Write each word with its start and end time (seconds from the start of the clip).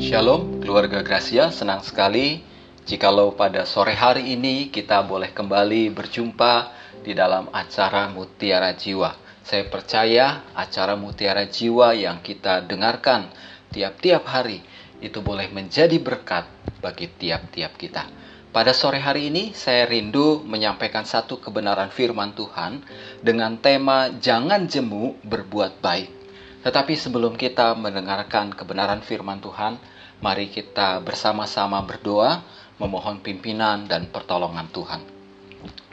Shalom 0.00 0.64
keluarga 0.64 1.04
Gracia, 1.04 1.52
senang 1.52 1.84
sekali 1.84 2.40
jikalau 2.88 3.36
pada 3.36 3.68
sore 3.68 3.92
hari 3.92 4.32
ini 4.32 4.72
kita 4.72 5.04
boleh 5.04 5.28
kembali 5.28 5.92
berjumpa 5.92 6.72
di 7.04 7.12
dalam 7.12 7.52
acara 7.52 8.08
Mutiara 8.08 8.72
Jiwa. 8.72 9.12
Saya 9.44 9.68
percaya 9.68 10.48
acara 10.56 10.96
Mutiara 10.96 11.44
Jiwa 11.44 11.92
yang 11.92 12.24
kita 12.24 12.64
dengarkan 12.64 13.28
tiap-tiap 13.76 14.24
hari 14.24 14.64
itu 15.04 15.20
boleh 15.20 15.52
menjadi 15.52 16.00
berkat 16.00 16.48
bagi 16.80 17.12
tiap-tiap 17.20 17.76
kita. 17.76 18.08
Pada 18.56 18.72
sore 18.72 19.04
hari 19.04 19.28
ini 19.28 19.52
saya 19.52 19.84
rindu 19.84 20.40
menyampaikan 20.48 21.04
satu 21.04 21.44
kebenaran 21.44 21.92
firman 21.92 22.32
Tuhan 22.32 22.80
dengan 23.20 23.60
tema 23.60 24.08
jangan 24.16 24.64
jemu 24.64 25.20
berbuat 25.28 25.84
baik. 25.84 26.19
Tetapi 26.60 26.92
sebelum 26.92 27.40
kita 27.40 27.72
mendengarkan 27.72 28.52
kebenaran 28.52 29.00
firman 29.00 29.40
Tuhan, 29.40 29.80
mari 30.20 30.52
kita 30.52 31.00
bersama-sama 31.00 31.80
berdoa 31.80 32.44
memohon 32.76 33.24
pimpinan 33.24 33.88
dan 33.88 34.08
pertolongan 34.12 34.68
Tuhan. 34.68 35.00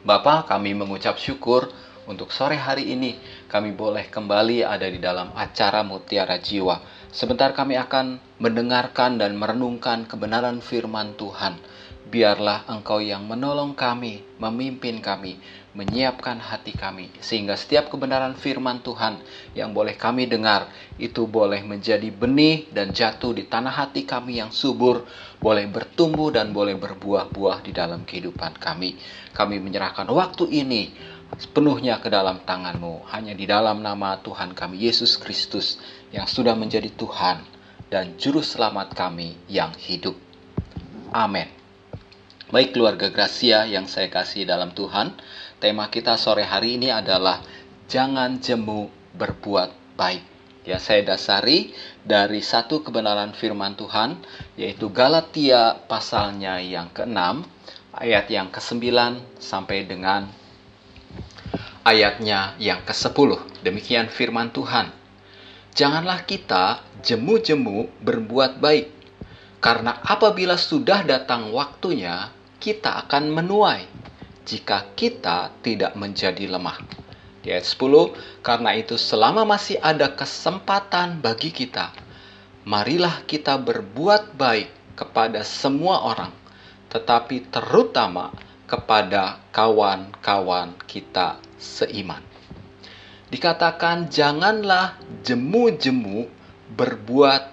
Bapa, 0.04 0.48
kami 0.48 0.76
mengucap 0.76 1.20
syukur 1.20 1.72
untuk 2.08 2.32
sore 2.32 2.56
hari 2.56 2.96
ini 2.96 3.20
kami 3.52 3.76
boleh 3.76 4.08
kembali 4.08 4.64
ada 4.64 4.88
di 4.88 4.96
dalam 4.96 5.36
acara 5.36 5.84
Mutiara 5.84 6.40
Jiwa. 6.40 6.80
Sebentar 7.12 7.52
kami 7.52 7.76
akan 7.76 8.40
mendengarkan 8.40 9.20
dan 9.20 9.36
merenungkan 9.36 10.08
kebenaran 10.08 10.64
firman 10.64 11.20
Tuhan. 11.20 11.60
Biarlah 12.08 12.64
Engkau 12.72 13.04
yang 13.04 13.28
menolong 13.28 13.76
kami, 13.76 14.24
memimpin 14.40 15.04
kami, 15.04 15.36
menyiapkan 15.76 16.40
hati 16.40 16.72
kami, 16.72 17.12
sehingga 17.20 17.60
setiap 17.60 17.92
kebenaran 17.92 18.32
firman 18.40 18.80
Tuhan 18.80 19.20
yang 19.52 19.76
boleh 19.76 20.00
kami 20.00 20.24
dengar 20.24 20.72
itu 20.96 21.28
boleh 21.28 21.60
menjadi 21.68 22.08
benih 22.08 22.72
dan 22.72 22.96
jatuh 22.96 23.36
di 23.36 23.44
tanah 23.44 23.76
hati 23.76 24.08
kami 24.08 24.40
yang 24.40 24.56
subur, 24.56 25.04
boleh 25.44 25.68
bertumbuh 25.68 26.32
dan 26.32 26.56
boleh 26.56 26.80
berbuah-buah 26.80 27.68
di 27.68 27.76
dalam 27.76 28.08
kehidupan 28.08 28.56
kami. 28.56 28.96
Kami 29.36 29.60
menyerahkan 29.60 30.08
waktu 30.08 30.48
ini 30.48 30.96
sepenuhnya 31.36 32.00
ke 32.00 32.08
dalam 32.08 32.40
tanganmu, 32.48 33.04
hanya 33.12 33.36
di 33.36 33.44
dalam 33.44 33.84
nama 33.84 34.16
Tuhan 34.24 34.56
kami 34.56 34.80
Yesus 34.80 35.20
Kristus 35.20 35.76
yang 36.16 36.24
sudah 36.24 36.56
menjadi 36.56 36.88
Tuhan 36.96 37.44
dan 37.92 38.16
Juru 38.16 38.40
Selamat 38.40 38.96
kami 38.96 39.36
yang 39.52 39.76
hidup. 39.76 40.16
Amin. 41.12 41.57
Baik 42.48 42.80
keluarga 42.80 43.12
Gracia 43.12 43.68
yang 43.68 43.92
saya 43.92 44.08
kasih 44.08 44.48
dalam 44.48 44.72
Tuhan, 44.72 45.12
tema 45.60 45.92
kita 45.92 46.16
sore 46.16 46.48
hari 46.48 46.80
ini 46.80 46.88
adalah 46.88 47.44
jangan 47.92 48.40
jemu 48.40 48.88
berbuat 49.20 50.00
baik. 50.00 50.24
Ya, 50.64 50.80
saya 50.80 51.04
dasari 51.04 51.76
dari 52.08 52.40
satu 52.40 52.88
kebenaran 52.88 53.36
firman 53.36 53.76
Tuhan, 53.76 54.24
yaitu 54.56 54.88
Galatia 54.88 55.76
pasalnya 55.92 56.64
yang 56.64 56.88
ke-6, 56.96 57.44
ayat 57.92 58.32
yang 58.32 58.48
ke-9 58.48 58.96
sampai 59.44 59.84
dengan 59.84 60.32
ayatnya 61.84 62.56
yang 62.64 62.80
ke-10. 62.88 63.60
Demikian 63.60 64.08
firman 64.08 64.56
Tuhan. 64.56 64.96
Janganlah 65.76 66.24
kita 66.24 66.80
jemu-jemu 67.04 67.92
berbuat 68.08 68.64
baik, 68.64 68.88
karena 69.60 70.00
apabila 70.00 70.56
sudah 70.56 71.04
datang 71.04 71.52
waktunya, 71.52 72.37
kita 72.58 73.08
akan 73.08 73.34
menuai 73.34 73.86
jika 74.48 74.96
kita 74.96 75.52
tidak 75.60 75.94
menjadi 76.00 76.48
lemah. 76.48 76.80
Di 77.44 77.52
ayat 77.52 77.68
10, 77.68 78.44
karena 78.44 78.76
itu 78.76 78.96
selama 78.96 79.44
masih 79.44 79.80
ada 79.80 80.12
kesempatan 80.12 81.20
bagi 81.20 81.52
kita, 81.52 81.92
marilah 82.64 83.24
kita 83.28 83.60
berbuat 83.60 84.36
baik 84.36 84.96
kepada 84.96 85.44
semua 85.44 86.04
orang, 86.04 86.32
tetapi 86.92 87.52
terutama 87.52 88.32
kepada 88.68 89.40
kawan-kawan 89.52 90.76
kita 90.88 91.40
seiman. 91.56 92.20
Dikatakan 93.28 94.08
janganlah 94.08 94.96
jemu-jemu 95.24 96.28
berbuat 96.76 97.44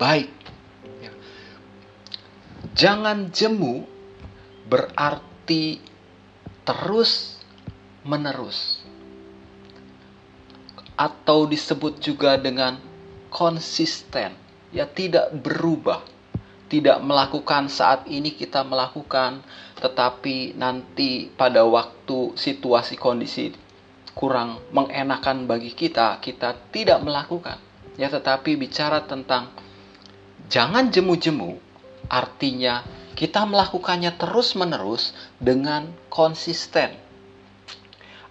baik. 0.00 0.32
Ya. 1.04 1.12
Jangan 2.72 3.28
jemu 3.28 3.91
berarti 4.72 5.84
terus 6.64 7.36
menerus. 8.08 8.80
Atau 10.96 11.44
disebut 11.44 12.00
juga 12.00 12.40
dengan 12.40 12.80
konsisten. 13.28 14.32
Ya 14.72 14.88
tidak 14.88 15.28
berubah. 15.44 16.00
Tidak 16.72 17.04
melakukan 17.04 17.68
saat 17.68 18.08
ini 18.08 18.32
kita 18.32 18.64
melakukan 18.64 19.44
tetapi 19.76 20.56
nanti 20.56 21.28
pada 21.28 21.68
waktu 21.68 22.32
situasi 22.32 22.96
kondisi 22.96 23.52
kurang 24.16 24.56
mengenakan 24.72 25.44
bagi 25.44 25.76
kita 25.76 26.16
kita 26.24 26.56
tidak 26.72 27.04
melakukan. 27.04 27.60
Ya 28.00 28.08
tetapi 28.08 28.56
bicara 28.56 29.04
tentang 29.04 29.52
jangan 30.48 30.88
jemu-jemu 30.88 31.60
artinya 32.08 32.80
kita 33.12 33.44
melakukannya 33.44 34.14
terus-menerus 34.16 35.12
dengan 35.38 35.92
konsisten. 36.08 36.96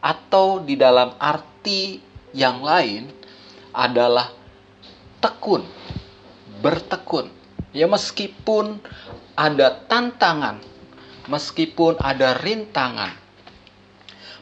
Atau 0.02 0.66
di 0.66 0.74
dalam 0.78 1.14
arti 1.22 2.02
yang 2.34 2.66
lain 2.66 3.12
adalah 3.72 4.34
tekun, 5.22 5.64
bertekun. 6.60 7.30
Ya 7.72 7.88
meskipun 7.88 8.82
ada 9.38 9.80
tantangan, 9.88 10.60
meskipun 11.30 11.96
ada 12.02 12.36
rintangan, 12.42 13.16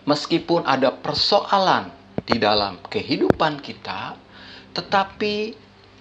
meskipun 0.08 0.66
ada 0.66 0.90
persoalan 0.90 1.94
di 2.26 2.42
dalam 2.42 2.82
kehidupan 2.90 3.62
kita, 3.62 4.18
tetapi 4.74 5.54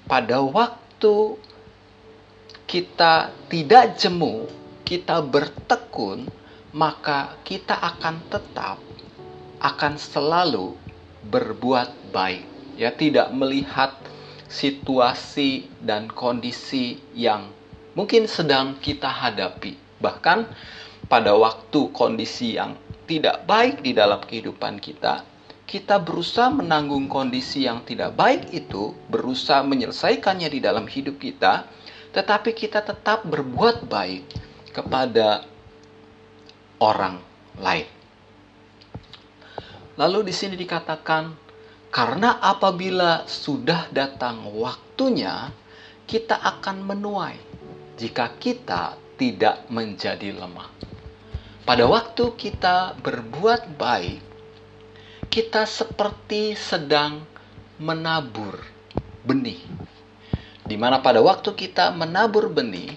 pada 0.09 0.41
waktu 0.41 1.37
kita 2.69 3.33
tidak 3.49 3.97
jemu, 3.97 4.45
kita 4.85 5.25
bertekun, 5.25 6.29
maka 6.77 7.41
kita 7.41 7.73
akan 7.73 8.21
tetap 8.29 8.77
akan 9.59 9.97
selalu 9.97 10.77
berbuat 11.33 12.13
baik. 12.13 12.45
Ya, 12.77 12.95
tidak 12.95 13.35
melihat 13.35 13.97
situasi 14.47 15.67
dan 15.83 16.07
kondisi 16.13 17.01
yang 17.17 17.51
mungkin 17.99 18.31
sedang 18.31 18.79
kita 18.79 19.11
hadapi. 19.11 19.75
Bahkan 19.99 20.47
pada 21.11 21.35
waktu 21.35 21.91
kondisi 21.91 22.55
yang 22.55 22.79
tidak 23.09 23.49
baik 23.49 23.83
di 23.83 23.97
dalam 23.97 24.23
kehidupan 24.23 24.79
kita, 24.79 25.27
kita 25.67 25.99
berusaha 25.99 26.53
menanggung 26.53 27.11
kondisi 27.11 27.67
yang 27.67 27.83
tidak 27.83 28.15
baik 28.15 28.53
itu, 28.55 28.95
berusaha 29.11 29.65
menyelesaikannya 29.67 30.49
di 30.53 30.61
dalam 30.63 30.87
hidup 30.87 31.19
kita, 31.19 31.67
tetapi 32.13 32.57
kita 32.57 32.81
tetap 32.81 33.25
berbuat 33.29 33.85
baik 33.85 34.25
kepada 34.73 35.45
orang 36.81 37.21
lain. 37.59 37.89
Lalu 39.99 40.31
di 40.31 40.35
sini 40.35 40.55
dikatakan, 40.55 41.35
karena 41.91 42.39
apabila 42.39 43.27
sudah 43.27 43.91
datang 43.91 44.47
waktunya, 44.55 45.51
kita 46.07 46.39
akan 46.39 46.87
menuai 46.87 47.37
jika 47.99 48.39
kita 48.39 48.95
tidak 49.19 49.67
menjadi 49.67 50.31
lemah. 50.39 50.71
Pada 51.67 51.85
waktu 51.85 52.33
kita 52.39 52.97
berbuat 53.03 53.75
baik, 53.77 54.23
kita 55.29 55.67
seperti 55.67 56.57
sedang 56.57 57.27
menabur 57.77 58.57
benih 59.27 59.61
di 60.69 60.77
mana 60.77 61.01
pada 61.01 61.25
waktu 61.25 61.57
kita 61.57 61.97
menabur 61.97 62.53
benih, 62.53 62.93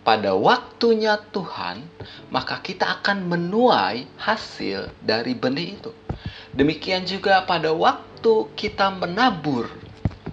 pada 0.00 0.32
waktunya 0.32 1.20
Tuhan, 1.28 1.84
maka 2.32 2.64
kita 2.64 2.98
akan 3.00 3.28
menuai 3.28 4.08
hasil 4.16 4.88
dari 5.04 5.36
benih 5.36 5.76
itu. 5.76 5.92
Demikian 6.56 7.04
juga 7.04 7.44
pada 7.44 7.70
waktu 7.76 8.48
kita 8.56 8.90
menabur 8.96 9.68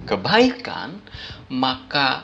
kebaikan, 0.08 0.98
maka 1.52 2.24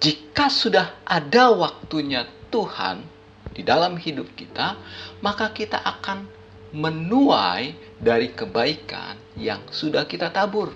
jika 0.00 0.48
sudah 0.48 0.96
ada 1.04 1.52
waktunya 1.52 2.24
Tuhan 2.48 3.04
di 3.52 3.60
dalam 3.60 4.00
hidup 4.00 4.32
kita, 4.32 4.80
maka 5.20 5.52
kita 5.52 5.76
akan 5.76 6.24
menuai 6.72 7.76
dari 8.00 8.32
kebaikan 8.32 9.20
yang 9.36 9.60
sudah 9.68 10.08
kita 10.08 10.32
tabur. 10.32 10.72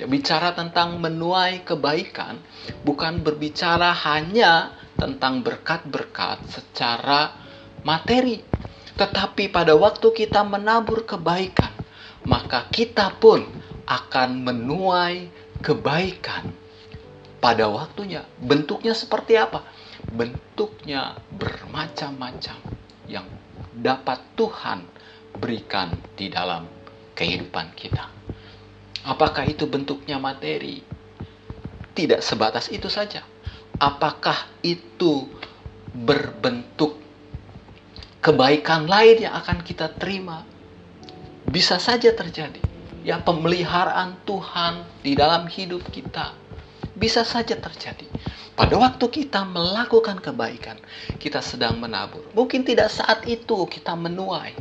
Ya, 0.00 0.08
bicara 0.08 0.56
tentang 0.56 0.96
menuai 0.96 1.60
kebaikan 1.60 2.40
bukan 2.88 3.20
berbicara 3.20 3.92
hanya 3.92 4.72
tentang 4.96 5.44
berkat-berkat 5.44 6.40
secara 6.48 7.36
materi, 7.84 8.40
tetapi 8.96 9.52
pada 9.52 9.76
waktu 9.76 10.08
kita 10.08 10.40
menabur 10.40 11.04
kebaikan, 11.04 11.68
maka 12.24 12.64
kita 12.72 13.12
pun 13.20 13.44
akan 13.84 14.40
menuai 14.40 15.28
kebaikan 15.60 16.48
pada 17.36 17.68
waktunya. 17.68 18.24
Bentuknya 18.40 18.96
seperti 18.96 19.36
apa? 19.36 19.68
Bentuknya 20.16 21.20
bermacam-macam 21.36 22.56
yang 23.04 23.28
dapat 23.76 24.16
Tuhan 24.32 24.80
berikan 25.36 25.92
di 26.16 26.32
dalam 26.32 26.64
kehidupan 27.12 27.76
kita. 27.76 28.19
Apakah 29.04 29.48
itu 29.48 29.64
bentuknya 29.64 30.20
materi? 30.20 30.84
Tidak 31.96 32.20
sebatas 32.20 32.68
itu 32.68 32.86
saja. 32.92 33.24
Apakah 33.80 34.48
itu 34.60 35.28
berbentuk 35.96 37.00
kebaikan 38.20 38.84
lain 38.84 39.24
yang 39.24 39.34
akan 39.40 39.64
kita 39.64 39.88
terima? 39.96 40.44
Bisa 41.48 41.80
saja 41.80 42.12
terjadi. 42.12 42.60
Ya, 43.00 43.16
pemeliharaan 43.16 44.20
Tuhan 44.28 44.84
di 45.00 45.16
dalam 45.16 45.48
hidup 45.48 45.80
kita 45.88 46.36
bisa 47.00 47.24
saja 47.24 47.56
terjadi. 47.56 48.04
Pada 48.52 48.76
waktu 48.76 49.08
kita 49.08 49.48
melakukan 49.48 50.20
kebaikan, 50.20 50.76
kita 51.16 51.40
sedang 51.40 51.80
menabur. 51.80 52.20
Mungkin 52.36 52.60
tidak 52.68 52.92
saat 52.92 53.24
itu 53.24 53.64
kita 53.64 53.96
menuai. 53.96 54.52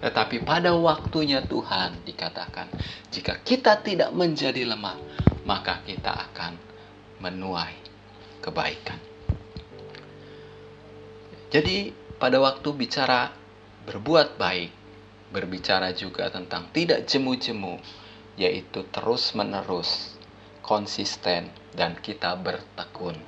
Tetapi 0.00 0.40
pada 0.48 0.72
waktunya 0.72 1.44
Tuhan 1.44 2.04
dikatakan, 2.08 2.72
jika 3.12 3.44
kita 3.44 3.84
tidak 3.84 4.10
menjadi 4.16 4.64
lemah, 4.64 4.96
maka 5.44 5.84
kita 5.84 6.08
akan 6.08 6.56
menuai 7.20 7.76
kebaikan. 8.40 8.96
Jadi 11.52 11.92
pada 12.16 12.40
waktu 12.40 12.68
bicara 12.72 13.28
berbuat 13.84 14.40
baik, 14.40 14.70
berbicara 15.34 15.92
juga 15.92 16.32
tentang 16.32 16.72
tidak 16.72 17.04
jemu-jemu, 17.04 17.76
yaitu 18.40 18.86
terus-menerus 18.88 20.16
konsisten, 20.64 21.50
dan 21.74 21.98
kita 21.98 22.38
bertekun. 22.38 23.18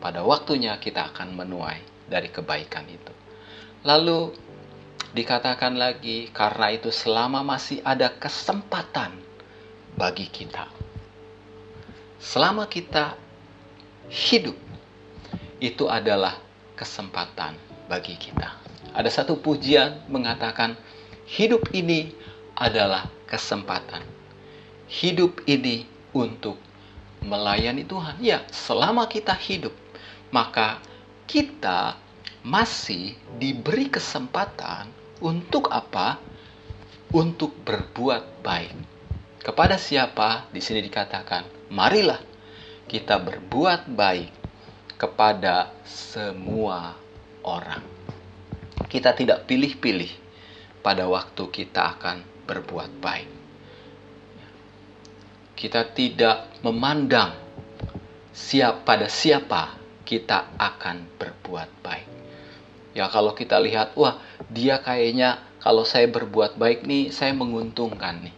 Pada 0.00 0.24
waktunya 0.24 0.76
kita 0.80 1.12
akan 1.12 1.36
menuai 1.36 2.08
dari 2.08 2.28
kebaikan 2.28 2.84
itu. 2.88 3.12
Lalu 3.84 4.32
dikatakan 5.14 5.78
lagi, 5.78 6.28
karena 6.34 6.74
itu 6.74 6.90
selama 6.90 7.46
masih 7.46 7.78
ada 7.86 8.10
kesempatan 8.10 9.14
bagi 9.94 10.26
kita. 10.26 10.66
Selama 12.18 12.66
kita 12.66 13.14
hidup, 14.10 14.58
itu 15.62 15.86
adalah 15.86 16.42
kesempatan 16.74 17.54
bagi 17.86 18.18
kita. 18.18 18.58
Ada 18.90 19.22
satu 19.22 19.38
pujian 19.38 20.02
mengatakan, 20.10 20.74
hidup 21.30 21.70
ini 21.70 22.10
adalah 22.58 23.06
kesempatan. 23.30 24.02
Hidup 24.90 25.46
ini 25.46 25.86
untuk 26.10 26.58
melayani 27.22 27.86
Tuhan. 27.86 28.18
Ya, 28.18 28.42
selama 28.50 29.06
kita 29.06 29.34
hidup, 29.34 29.72
maka 30.34 30.82
kita 31.30 31.98
masih 32.44 33.16
diberi 33.40 33.88
kesempatan 33.88 35.03
untuk 35.24 35.72
apa? 35.72 36.20
Untuk 37.16 37.56
berbuat 37.64 38.44
baik. 38.44 38.76
Kepada 39.40 39.80
siapa? 39.80 40.52
Di 40.52 40.60
sini 40.60 40.84
dikatakan, 40.84 41.72
marilah 41.72 42.20
kita 42.84 43.16
berbuat 43.16 43.88
baik 43.88 44.30
kepada 45.00 45.72
semua 45.88 46.92
orang. 47.40 47.80
Kita 48.92 49.16
tidak 49.16 49.48
pilih-pilih 49.48 50.12
pada 50.84 51.08
waktu 51.08 51.42
kita 51.48 51.96
akan 51.96 52.20
berbuat 52.44 52.92
baik 53.00 53.34
kita 55.54 55.86
tidak 55.94 56.60
memandang 56.66 57.32
siap 58.34 58.82
pada 58.82 59.06
siapa 59.06 59.78
kita 60.02 60.58
akan 60.58 61.16
berbuat 61.16 61.70
baik. 61.80 62.08
Ya 62.94 63.08
kalau 63.10 63.32
kita 63.34 63.58
lihat, 63.62 63.96
wah 63.98 64.20
dia 64.50 64.80
kayaknya 64.80 65.40
kalau 65.64 65.86
saya 65.88 66.04
berbuat 66.12 66.60
baik 66.60 66.84
nih, 66.84 67.08
saya 67.08 67.32
menguntungkan 67.32 68.20
nih. 68.20 68.34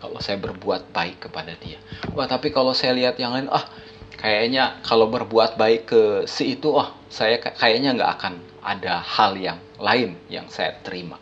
Kalau 0.00 0.16
saya 0.16 0.40
berbuat 0.40 0.96
baik 0.96 1.28
kepada 1.28 1.52
dia. 1.60 1.76
Wah 2.16 2.24
tapi 2.24 2.48
kalau 2.48 2.72
saya 2.72 2.96
lihat 2.96 3.20
yang 3.20 3.36
lain, 3.36 3.52
ah 3.52 3.68
kayaknya 4.16 4.80
kalau 4.80 5.12
berbuat 5.12 5.60
baik 5.60 5.82
ke 5.92 6.02
si 6.24 6.56
itu, 6.56 6.72
oh 6.72 6.88
saya 7.12 7.36
kayaknya 7.36 7.92
nggak 8.00 8.12
akan 8.16 8.34
ada 8.64 9.04
hal 9.04 9.36
yang 9.36 9.60
lain 9.76 10.16
yang 10.32 10.48
saya 10.48 10.80
terima. 10.80 11.20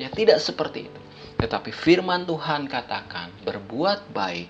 Ya 0.00 0.08
tidak 0.08 0.40
seperti 0.40 0.88
itu. 0.88 1.00
Tetapi 1.36 1.68
firman 1.68 2.24
Tuhan 2.24 2.64
katakan 2.64 3.28
berbuat 3.44 4.08
baik 4.16 4.48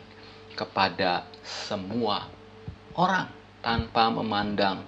kepada 0.54 1.26
semua 1.42 2.30
orang 2.94 3.26
tanpa 3.58 4.06
memandang 4.14 4.86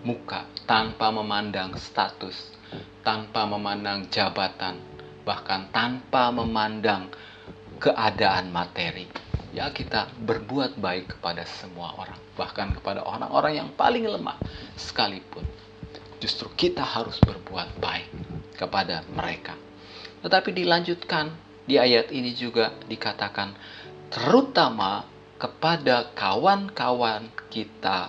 muka, 0.00 0.48
tanpa 0.64 1.12
memandang 1.12 1.76
status, 1.76 2.52
tanpa 3.04 3.44
memandang 3.44 4.08
jabatan, 4.08 4.80
bahkan 5.22 5.68
tanpa 5.70 6.32
memandang 6.32 7.12
keadaan 7.78 8.48
materi. 8.52 9.08
Ya, 9.54 9.70
kita 9.70 10.10
berbuat 10.18 10.82
baik 10.82 11.18
kepada 11.18 11.46
semua 11.46 11.94
orang, 11.94 12.18
bahkan 12.34 12.74
kepada 12.74 13.06
orang-orang 13.06 13.62
yang 13.62 13.70
paling 13.78 14.02
lemah 14.02 14.34
sekalipun. 14.74 15.46
Justru 16.18 16.50
kita 16.58 16.82
harus 16.82 17.20
berbuat 17.22 17.78
baik 17.78 18.10
kepada 18.58 19.06
mereka. 19.14 19.54
Tetapi 20.24 20.50
dilanjutkan 20.56 21.30
di 21.68 21.76
ayat 21.76 22.10
ini 22.10 22.32
juga 22.34 22.72
dikatakan 22.88 23.52
terutama 24.08 25.04
kepada 25.36 26.10
kawan-kawan 26.16 27.28
kita 27.52 28.08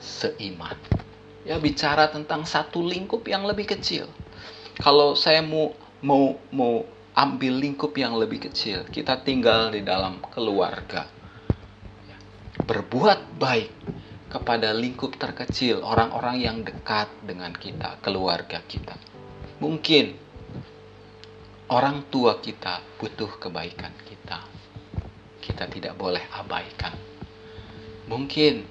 seiman. 0.00 1.01
Ya 1.42 1.58
bicara 1.58 2.10
tentang 2.10 2.46
satu 2.46 2.82
lingkup 2.82 3.26
yang 3.26 3.42
lebih 3.42 3.66
kecil. 3.74 4.06
Kalau 4.78 5.18
saya 5.18 5.42
mau 5.42 5.74
mau 6.02 6.38
mau 6.54 6.86
ambil 7.12 7.60
lingkup 7.60 7.92
yang 7.98 8.16
lebih 8.16 8.48
kecil, 8.48 8.88
kita 8.88 9.20
tinggal 9.20 9.74
di 9.74 9.84
dalam 9.84 10.22
keluarga. 10.32 11.04
Berbuat 12.62 13.36
baik 13.36 13.70
kepada 14.32 14.72
lingkup 14.72 15.18
terkecil, 15.18 15.84
orang-orang 15.84 16.40
yang 16.40 16.56
dekat 16.64 17.10
dengan 17.26 17.52
kita, 17.52 18.00
keluarga 18.00 18.64
kita. 18.64 18.96
Mungkin 19.60 20.16
orang 21.68 22.06
tua 22.08 22.40
kita 22.40 22.80
butuh 22.96 23.36
kebaikan 23.36 23.92
kita 24.06 24.62
kita 25.42 25.66
tidak 25.66 25.98
boleh 25.98 26.22
abaikan. 26.38 26.94
Mungkin 28.06 28.62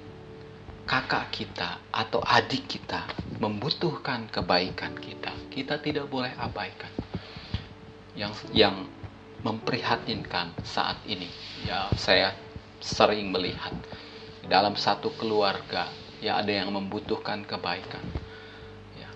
kakak 0.84 1.30
kita 1.30 1.78
atau 1.94 2.20
adik 2.22 2.66
kita 2.66 3.06
membutuhkan 3.38 4.26
kebaikan 4.28 4.94
kita. 4.98 5.32
Kita 5.48 5.78
tidak 5.78 6.10
boleh 6.10 6.32
abaikan. 6.38 6.90
Yang 8.12 8.32
yang 8.52 8.76
memprihatinkan 9.42 10.54
saat 10.62 11.00
ini, 11.08 11.26
ya 11.66 11.90
saya 11.98 12.36
sering 12.78 13.32
melihat 13.32 13.72
dalam 14.46 14.74
satu 14.74 15.10
keluarga 15.18 15.86
ya 16.22 16.38
ada 16.38 16.52
yang 16.52 16.70
membutuhkan 16.70 17.42
kebaikan. 17.46 18.04
Ya, 18.98 19.10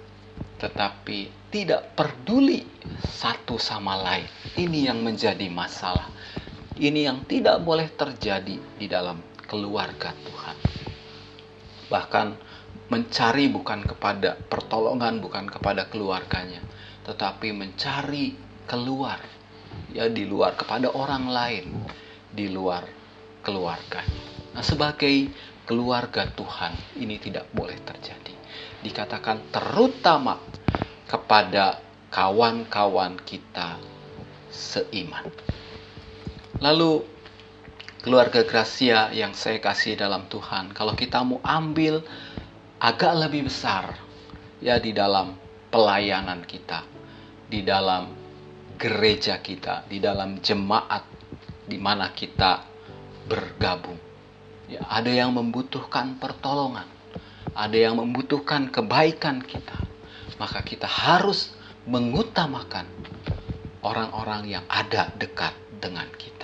tetapi 0.59 1.31
tidak 1.53 1.95
peduli 1.95 2.67
satu 3.07 3.61
sama 3.61 4.01
lain. 4.01 4.27
Ini 4.57 4.91
yang 4.91 5.05
menjadi 5.05 5.47
masalah 5.53 6.11
ini 6.77 7.09
yang 7.09 7.25
tidak 7.25 7.65
boleh 7.65 7.89
terjadi 7.89 8.61
di 8.77 8.85
dalam 8.85 9.17
keluarga 9.49 10.13
Tuhan. 10.13 10.76
Bahkan 11.87 12.27
mencari 12.91 13.51
bukan 13.51 13.83
kepada 13.83 14.39
pertolongan, 14.39 15.19
bukan 15.19 15.51
kepada 15.51 15.91
keluarganya, 15.91 16.63
tetapi 17.03 17.51
mencari 17.51 18.35
keluar, 18.67 19.19
ya 19.91 20.07
di 20.07 20.27
luar 20.27 20.55
kepada 20.55 20.95
orang 20.95 21.27
lain, 21.31 21.67
di 22.31 22.47
luar 22.51 22.87
keluarganya. 23.43 24.23
Nah, 24.55 24.63
sebagai 24.63 25.31
keluarga 25.67 26.31
Tuhan, 26.31 26.99
ini 27.03 27.19
tidak 27.19 27.51
boleh 27.51 27.77
terjadi. 27.83 28.35
Dikatakan 28.87 29.51
terutama 29.51 30.39
kepada 31.11 31.83
kawan-kawan 32.11 33.19
kita 33.27 33.79
seiman. 34.51 35.27
Lalu 36.63 37.16
keluarga 38.07 38.47
Gracia 38.47 39.11
yang 39.11 39.35
saya 39.35 39.59
kasih 39.59 39.99
dalam 39.99 40.31
Tuhan, 40.31 40.71
kalau 40.71 40.95
kita 40.95 41.27
mau 41.27 41.43
ambil 41.43 42.07
agak 42.79 43.19
lebih 43.19 43.51
besar 43.51 43.99
ya 44.63 44.79
di 44.79 44.95
dalam 44.95 45.35
pelayanan 45.75 46.47
kita, 46.47 46.87
di 47.51 47.67
dalam 47.67 48.07
gereja 48.79 49.43
kita, 49.43 49.91
di 49.91 49.99
dalam 49.99 50.39
jemaat 50.39 51.03
di 51.67 51.83
mana 51.83 52.15
kita 52.15 52.63
bergabung. 53.27 53.99
Ya, 54.71 54.87
ada 54.87 55.11
yang 55.11 55.35
membutuhkan 55.35 56.15
pertolongan, 56.23 56.87
ada 57.59 57.75
yang 57.75 57.99
membutuhkan 57.99 58.71
kebaikan 58.71 59.43
kita. 59.43 59.83
Maka 60.39 60.63
kita 60.63 60.87
harus 60.87 61.59
mengutamakan 61.91 62.87
orang-orang 63.83 64.47
yang 64.47 64.63
ada 64.71 65.11
dekat 65.19 65.59
dengan 65.83 66.07
kita. 66.15 66.36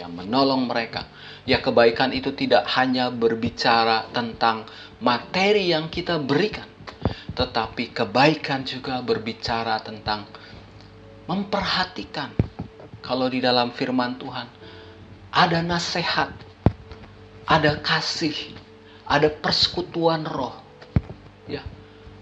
Ya 0.00 0.08
menolong 0.08 0.64
mereka. 0.64 1.04
Ya 1.44 1.60
kebaikan 1.60 2.16
itu 2.16 2.32
tidak 2.32 2.64
hanya 2.72 3.12
berbicara 3.12 4.08
tentang 4.16 4.64
materi 5.04 5.68
yang 5.68 5.92
kita 5.92 6.16
berikan, 6.16 6.68
tetapi 7.36 7.92
kebaikan 7.92 8.64
juga 8.64 9.04
berbicara 9.04 9.76
tentang 9.84 10.24
memperhatikan. 11.28 12.32
Kalau 13.04 13.28
di 13.28 13.44
dalam 13.44 13.76
firman 13.76 14.16
Tuhan 14.16 14.48
ada 15.36 15.60
nasihat, 15.60 16.32
ada 17.44 17.72
kasih, 17.84 18.56
ada 19.04 19.28
persekutuan 19.28 20.24
roh. 20.24 20.56
Ya. 21.44 21.60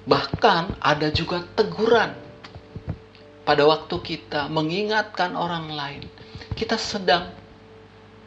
Bahkan 0.08 0.82
ada 0.82 1.12
juga 1.14 1.44
teguran. 1.54 2.16
Pada 3.44 3.64
waktu 3.64 3.96
kita 4.04 4.52
mengingatkan 4.52 5.32
orang 5.32 5.72
lain, 5.72 6.04
kita 6.52 6.76
sedang 6.76 7.37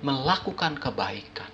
melakukan 0.01 0.81
kebaikan. 0.81 1.49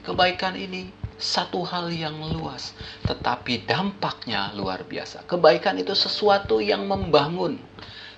Kebaikan 0.00 0.56
ini 0.56 0.88
satu 1.16 1.64
hal 1.64 1.92
yang 1.92 2.16
luas, 2.20 2.76
tetapi 3.08 3.64
dampaknya 3.64 4.52
luar 4.52 4.84
biasa. 4.84 5.24
Kebaikan 5.24 5.80
itu 5.80 5.96
sesuatu 5.96 6.60
yang 6.60 6.84
membangun, 6.84 7.56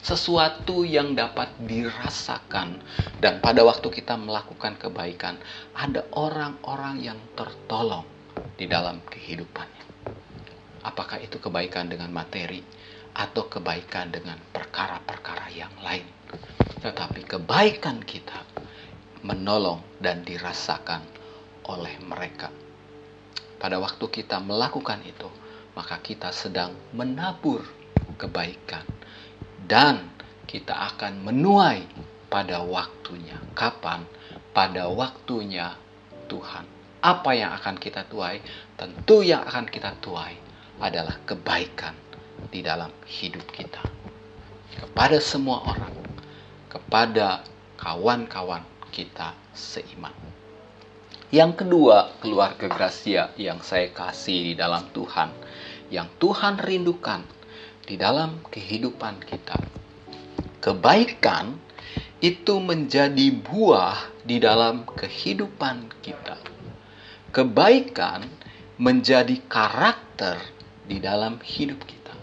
sesuatu 0.03 0.83
yang 0.83 1.15
dapat 1.15 1.51
dirasakan, 1.63 2.79
dan 3.23 3.39
pada 3.39 3.63
waktu 3.63 3.87
kita 3.91 4.19
melakukan 4.19 4.79
kebaikan, 4.79 5.39
ada 5.75 6.07
orang-orang 6.15 7.03
yang 7.03 7.19
tertolong 7.39 8.07
di 8.59 8.67
dalam 8.67 9.03
kehidupannya. 9.07 9.87
Apakah 10.87 11.19
itu 11.19 11.43
kebaikan 11.43 11.91
dengan 11.91 12.15
materi 12.15 12.63
atau 13.15 13.51
kebaikan 13.51 14.15
dengan 14.15 14.39
perkara-perkara 14.55 15.51
yang 15.51 15.75
lain? 15.83 16.07
Tetapi 16.79 17.27
kebaikan 17.27 18.03
kita 18.07 18.39
menolong 19.23 19.83
dan 19.99 20.23
dirasakan 20.23 21.03
oleh 21.69 21.95
mereka. 22.05 22.51
Pada 23.59 23.83
waktu 23.83 24.07
kita 24.07 24.39
melakukan 24.39 25.03
itu, 25.03 25.27
maka 25.75 25.99
kita 25.99 26.31
sedang 26.31 26.75
menabur 26.95 27.63
kebaikan 28.19 28.83
dan 29.67 30.11
kita 30.47 30.75
akan 30.95 31.27
menuai 31.27 31.85
pada 32.31 32.63
waktunya. 32.63 33.37
Kapan? 33.53 34.07
Pada 34.55 34.89
waktunya 34.89 35.77
Tuhan. 36.27 36.65
Apa 36.99 37.31
yang 37.35 37.55
akan 37.55 37.79
kita 37.79 38.07
tuai? 38.11 38.43
Tentu 38.75 39.23
yang 39.23 39.45
akan 39.47 39.67
kita 39.71 39.95
tuai 40.03 40.35
adalah 40.79 41.19
kebaikan 41.27 41.95
di 42.51 42.63
dalam 42.63 42.91
hidup 43.07 43.45
kita. 43.51 43.83
Kepada 44.79 45.19
semua 45.19 45.63
orang, 45.67 45.95
kepada 46.71 47.43
kawan-kawan 47.79 48.63
kita 48.91 49.37
seiman. 49.53 50.15
Yang 51.29 51.65
kedua, 51.65 52.17
keluarga 52.25 52.73
Gracia 52.73 53.37
yang 53.37 53.61
saya 53.61 53.93
kasih 53.93 54.53
di 54.53 54.55
dalam 54.57 54.89
Tuhan, 54.97 55.29
yang 55.93 56.09
Tuhan 56.17 56.57
rindukan 56.57 57.21
di 57.85 58.01
dalam 58.01 58.41
kehidupan 58.49 59.21
kita. 59.29 59.61
Kebaikan 60.65 61.57
itu 62.25 62.59
menjadi 62.59 63.31
buah 63.31 64.25
di 64.27 64.41
dalam 64.41 64.89
kehidupan 64.89 66.01
kita. 66.01 66.41
Kebaikan 67.31 68.27
menjadi 68.81 69.37
karakter 69.47 70.41
di 70.89 70.99
dalam 70.99 71.39
hidup 71.45 71.79
kita. 71.85 72.17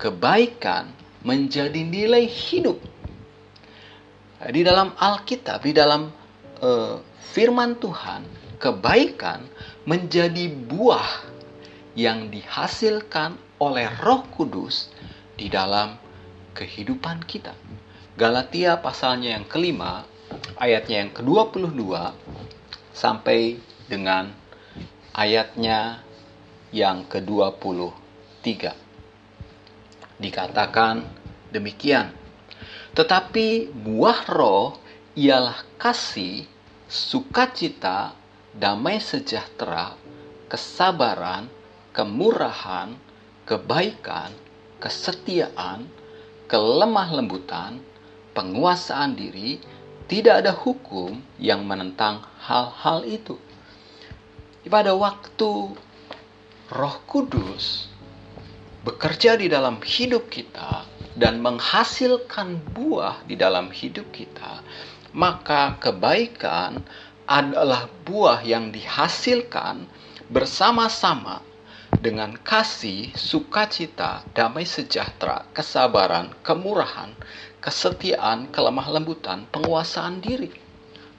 Kebaikan 0.00 0.90
menjadi 1.22 1.84
nilai 1.84 2.24
hidup 2.24 2.80
di 4.48 4.64
dalam 4.64 4.96
Alkitab, 4.96 5.60
di 5.60 5.76
dalam 5.76 6.08
uh, 6.64 6.96
firman 7.20 7.76
Tuhan, 7.76 8.24
kebaikan 8.56 9.44
menjadi 9.84 10.48
buah 10.48 11.28
yang 11.92 12.32
dihasilkan 12.32 13.36
oleh 13.60 13.84
Roh 14.00 14.24
Kudus 14.32 14.88
di 15.36 15.52
dalam 15.52 16.00
kehidupan 16.56 17.28
kita. 17.28 17.52
Galatia 18.16 18.80
pasalnya 18.80 19.36
yang 19.36 19.44
kelima, 19.44 20.08
ayatnya 20.56 21.04
yang 21.04 21.12
ke-22 21.12 21.84
sampai 22.96 23.60
dengan 23.88 24.32
ayatnya 25.16 26.00
yang 26.72 27.04
ke-23. 27.08 28.72
Dikatakan 30.20 31.04
demikian, 31.52 32.12
tetapi 32.90 33.70
buah 33.70 34.26
roh 34.26 34.74
ialah 35.14 35.62
kasih, 35.78 36.46
sukacita, 36.90 38.14
damai 38.50 38.98
sejahtera, 38.98 39.94
kesabaran, 40.50 41.46
kemurahan, 41.94 42.94
kebaikan, 43.46 44.34
kesetiaan, 44.82 45.86
kelemah 46.50 47.14
lembutan, 47.14 47.78
penguasaan 48.34 49.14
diri, 49.14 49.62
tidak 50.10 50.42
ada 50.42 50.50
hukum 50.50 51.22
yang 51.38 51.62
menentang 51.62 52.26
hal-hal 52.42 53.06
itu. 53.06 53.38
Pada 54.70 54.94
waktu 54.94 55.74
Roh 56.70 56.96
Kudus 57.06 57.90
bekerja 58.86 59.34
di 59.34 59.50
dalam 59.50 59.82
hidup 59.82 60.30
kita, 60.30 60.86
dan 61.20 61.44
menghasilkan 61.44 62.56
buah 62.72 63.20
di 63.28 63.36
dalam 63.36 63.68
hidup 63.68 64.08
kita, 64.08 64.64
maka 65.12 65.76
kebaikan 65.76 66.80
adalah 67.28 67.92
buah 68.08 68.40
yang 68.40 68.72
dihasilkan 68.72 69.84
bersama-sama 70.32 71.44
dengan 72.00 72.40
kasih, 72.40 73.12
sukacita, 73.12 74.24
damai 74.32 74.64
sejahtera, 74.64 75.44
kesabaran, 75.52 76.32
kemurahan, 76.40 77.12
kesetiaan, 77.60 78.48
kelemah 78.48 78.88
lembutan, 78.88 79.44
penguasaan 79.52 80.24
diri. 80.24 80.48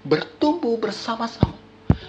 Bertumbuh 0.02 0.82
bersama-sama. 0.82 1.54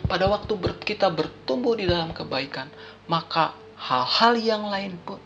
Pada 0.08 0.32
waktu 0.32 0.56
kita 0.80 1.12
bertumbuh 1.12 1.76
di 1.76 1.84
dalam 1.84 2.16
kebaikan, 2.16 2.72
maka 3.04 3.52
hal-hal 3.76 4.40
yang 4.40 4.64
lain 4.72 4.96
pun 5.04 5.20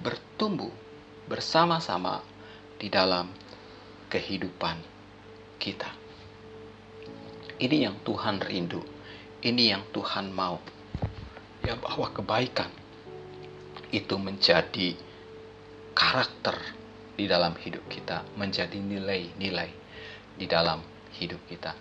bertumbuh 0.00 0.72
bersama-sama 1.24 2.20
di 2.76 2.92
dalam 2.92 3.32
kehidupan 4.12 4.76
kita. 5.56 5.88
Ini 7.58 7.88
yang 7.88 7.96
Tuhan 8.04 8.42
rindu, 8.44 8.82
ini 9.40 9.72
yang 9.72 9.86
Tuhan 9.94 10.34
mau. 10.34 10.60
Ya 11.64 11.80
bahwa 11.80 12.12
kebaikan 12.12 12.68
itu 13.88 14.20
menjadi 14.20 14.92
karakter 15.96 16.60
di 17.16 17.24
dalam 17.24 17.56
hidup 17.56 17.88
kita, 17.88 18.26
menjadi 18.36 18.76
nilai-nilai 18.76 19.70
di 20.36 20.44
dalam 20.44 20.82
hidup 21.16 21.40
kita. 21.48 21.72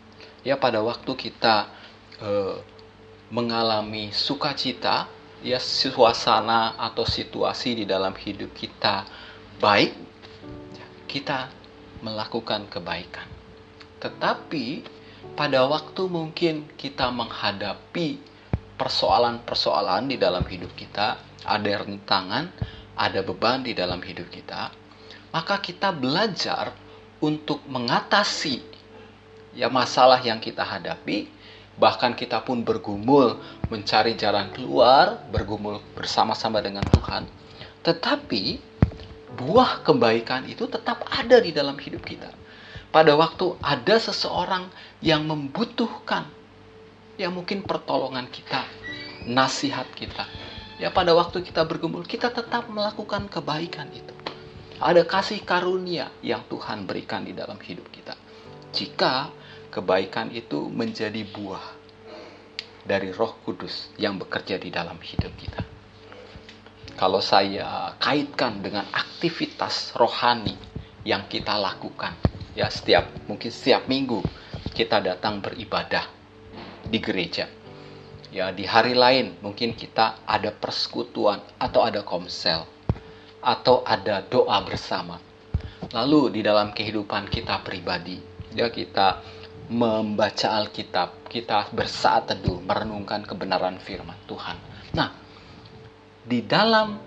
Ya 0.46 0.56
pada 0.56 0.80
waktu 0.80 1.12
kita 1.20 1.68
eh, 2.22 2.58
mengalami 3.34 4.14
sukacita, 4.14 5.10
ya 5.44 5.60
suasana 5.60 6.80
atau 6.80 7.04
situasi 7.04 7.84
di 7.84 7.86
dalam 7.90 8.16
hidup 8.16 8.56
kita 8.56 9.04
baik, 9.60 9.94
kita 11.10 11.50
melakukan 12.02 12.66
kebaikan. 12.70 13.28
Tetapi 14.02 14.84
pada 15.34 15.66
waktu 15.66 16.04
mungkin 16.10 16.68
kita 16.76 17.10
menghadapi 17.10 18.20
persoalan-persoalan 18.76 20.12
di 20.12 20.18
dalam 20.20 20.44
hidup 20.44 20.74
kita, 20.76 21.16
ada 21.46 21.72
rentangan, 21.86 22.52
ada 22.98 23.20
beban 23.24 23.64
di 23.64 23.72
dalam 23.72 24.04
hidup 24.04 24.28
kita, 24.30 24.70
maka 25.32 25.58
kita 25.64 25.96
belajar 25.96 26.76
untuk 27.24 27.64
mengatasi 27.66 28.60
ya 29.56 29.70
masalah 29.72 30.20
yang 30.20 30.42
kita 30.42 30.66
hadapi, 30.66 31.30
bahkan 31.80 32.14
kita 32.14 32.42
pun 32.44 32.62
bergumul 32.62 33.40
mencari 33.70 34.14
jalan 34.20 34.50
keluar, 34.52 35.24
bergumul 35.30 35.80
bersama-sama 35.98 36.60
dengan 36.60 36.86
Tuhan. 36.86 37.26
Tetapi 37.82 38.73
buah 39.34 39.82
kebaikan 39.82 40.46
itu 40.46 40.70
tetap 40.70 41.06
ada 41.10 41.42
di 41.42 41.50
dalam 41.50 41.78
hidup 41.78 42.06
kita. 42.06 42.30
Pada 42.94 43.18
waktu 43.18 43.58
ada 43.58 43.98
seseorang 43.98 44.70
yang 45.02 45.26
membutuhkan, 45.26 46.30
ya 47.18 47.34
mungkin 47.34 47.66
pertolongan 47.66 48.30
kita, 48.30 48.70
nasihat 49.26 49.90
kita. 49.98 50.30
Ya 50.78 50.94
pada 50.94 51.18
waktu 51.18 51.42
kita 51.42 51.66
bergumul, 51.66 52.06
kita 52.06 52.30
tetap 52.30 52.70
melakukan 52.70 53.26
kebaikan 53.30 53.90
itu. 53.90 54.14
Ada 54.78 55.06
kasih 55.10 55.42
karunia 55.42 56.14
yang 56.22 56.46
Tuhan 56.46 56.86
berikan 56.86 57.26
di 57.26 57.34
dalam 57.34 57.58
hidup 57.58 57.90
kita. 57.90 58.14
Jika 58.74 59.34
kebaikan 59.74 60.30
itu 60.30 60.70
menjadi 60.70 61.26
buah 61.34 61.82
dari 62.86 63.10
Roh 63.10 63.42
Kudus 63.42 63.90
yang 63.98 64.22
bekerja 64.22 64.62
di 64.62 64.70
dalam 64.70 65.00
hidup 65.02 65.34
kita 65.40 65.73
kalau 66.96 67.20
saya 67.20 67.98
kaitkan 67.98 68.62
dengan 68.62 68.86
aktivitas 68.94 69.94
rohani 69.98 70.56
yang 71.04 71.26
kita 71.28 71.58
lakukan 71.60 72.14
ya 72.54 72.70
setiap 72.70 73.10
mungkin 73.26 73.50
setiap 73.50 73.90
minggu 73.90 74.22
kita 74.74 75.02
datang 75.02 75.38
beribadah 75.42 76.10
di 76.90 77.00
gereja. 77.00 77.46
Ya, 78.34 78.50
di 78.50 78.66
hari 78.66 78.98
lain 78.98 79.38
mungkin 79.46 79.78
kita 79.78 80.26
ada 80.26 80.50
persekutuan 80.50 81.38
atau 81.62 81.86
ada 81.86 82.02
komsel 82.02 82.66
atau 83.38 83.86
ada 83.86 84.26
doa 84.26 84.58
bersama. 84.66 85.22
Lalu 85.94 86.40
di 86.40 86.42
dalam 86.42 86.74
kehidupan 86.74 87.30
kita 87.30 87.62
pribadi, 87.62 88.18
ya 88.58 88.74
kita 88.74 89.22
membaca 89.70 90.48
Alkitab, 90.58 91.30
kita 91.30 91.70
bersaat 91.70 92.34
teduh, 92.34 92.58
merenungkan 92.66 93.22
kebenaran 93.22 93.78
firman 93.78 94.18
Tuhan. 94.26 94.58
Nah, 94.98 95.14
di 96.24 96.40
dalam 96.44 97.00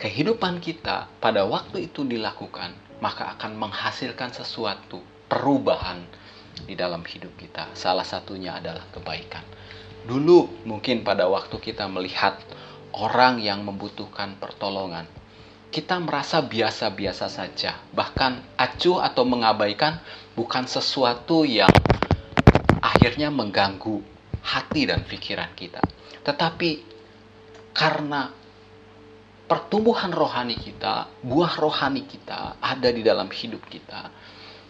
kehidupan 0.00 0.58
kita 0.64 1.08
pada 1.20 1.44
waktu 1.44 1.92
itu 1.92 2.04
dilakukan, 2.04 2.72
maka 3.04 3.36
akan 3.36 3.56
menghasilkan 3.60 4.32
sesuatu 4.32 5.00
perubahan 5.28 6.00
di 6.64 6.72
dalam 6.72 7.04
hidup 7.04 7.36
kita. 7.36 7.68
Salah 7.76 8.06
satunya 8.06 8.56
adalah 8.56 8.86
kebaikan. 8.90 9.44
Dulu 10.04 10.68
mungkin 10.68 11.04
pada 11.04 11.28
waktu 11.28 11.56
kita 11.60 11.88
melihat 11.88 12.36
orang 12.96 13.40
yang 13.40 13.64
membutuhkan 13.64 14.36
pertolongan, 14.36 15.08
kita 15.74 15.98
merasa 15.98 16.44
biasa-biasa 16.44 17.26
saja. 17.26 17.80
Bahkan 17.90 18.56
acuh 18.60 19.02
atau 19.02 19.24
mengabaikan 19.26 19.98
bukan 20.38 20.68
sesuatu 20.68 21.42
yang 21.42 21.72
akhirnya 22.78 23.32
mengganggu 23.32 24.04
hati 24.44 24.86
dan 24.86 25.02
pikiran 25.02 25.50
kita. 25.56 25.80
Tetapi 26.22 26.93
karena 27.74 28.30
pertumbuhan 29.50 30.14
rohani 30.14 30.56
kita, 30.56 31.10
buah 31.20 31.58
rohani 31.58 32.06
kita 32.06 32.56
ada 32.62 32.88
di 32.88 33.02
dalam 33.04 33.28
hidup 33.28 33.60
kita. 33.68 34.08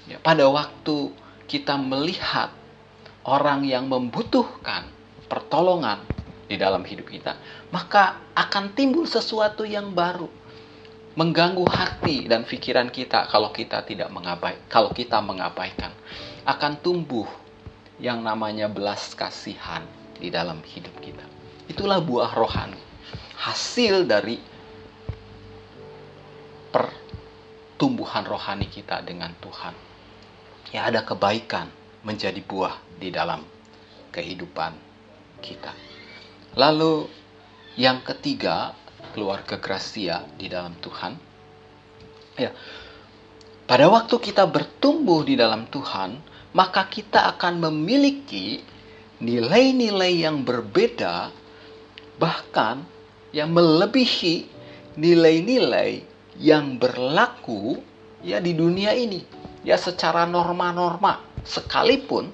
Ya, 0.09 0.19
pada 0.19 0.49
waktu 0.51 1.13
kita 1.47 1.77
melihat 1.79 2.51
orang 3.25 3.65
yang 3.65 3.87
membutuhkan 3.87 4.89
pertolongan 5.29 6.03
di 6.49 6.57
dalam 6.57 6.85
hidup 6.85 7.09
kita, 7.09 7.37
maka 7.73 8.21
akan 8.37 8.73
timbul 8.77 9.05
sesuatu 9.09 9.65
yang 9.65 9.93
baru 9.93 10.29
mengganggu 11.15 11.65
hati 11.71 12.27
dan 12.27 12.43
pikiran 12.43 12.91
kita 12.91 13.31
kalau 13.31 13.55
kita 13.55 13.87
tidak 13.87 14.11
mengabai 14.11 14.59
kalau 14.67 14.91
kita 14.91 15.23
mengabaikan 15.23 15.95
akan 16.43 16.83
tumbuh 16.83 17.31
yang 18.03 18.19
namanya 18.19 18.67
belas 18.67 19.15
kasihan 19.15 19.87
di 20.19 20.27
dalam 20.29 20.59
hidup 20.67 20.95
kita. 20.99 21.23
Itulah 21.71 22.03
buah 22.03 22.35
rohani. 22.35 22.94
Hasil 23.45 24.09
dari 24.09 24.41
pertumbuhan 26.73 28.25
rohani 28.25 28.73
kita 28.73 29.05
dengan 29.05 29.37
Tuhan 29.37 29.75
ya 30.75 30.91
ada 30.91 31.07
kebaikan 31.07 31.71
menjadi 32.03 32.43
buah 32.43 32.75
di 32.99 33.15
dalam 33.15 33.47
kehidupan 34.11 34.75
kita. 35.39 35.71
Lalu 36.59 37.07
yang 37.79 38.03
ketiga, 38.03 38.75
keluarga 39.15 39.59
Gracia 39.59 40.27
di 40.35 40.51
dalam 40.51 40.75
Tuhan. 40.83 41.13
Ya. 42.39 42.51
Pada 43.65 43.89
waktu 43.89 44.19
kita 44.21 44.45
bertumbuh 44.51 45.25
di 45.25 45.35
dalam 45.35 45.67
Tuhan, 45.71 46.21
maka 46.55 46.87
kita 46.87 47.33
akan 47.35 47.71
memiliki 47.71 48.61
nilai-nilai 49.25 50.27
yang 50.27 50.45
berbeda 50.45 51.33
bahkan 52.21 52.85
yang 53.35 53.51
melebihi 53.51 54.47
nilai-nilai 54.95 56.07
yang 56.39 56.79
berlaku 56.79 57.83
ya 58.23 58.39
di 58.39 58.55
dunia 58.55 58.95
ini 58.95 59.27
ya 59.67 59.75
secara 59.75 60.23
norma-norma 60.23 61.19
sekalipun 61.43 62.31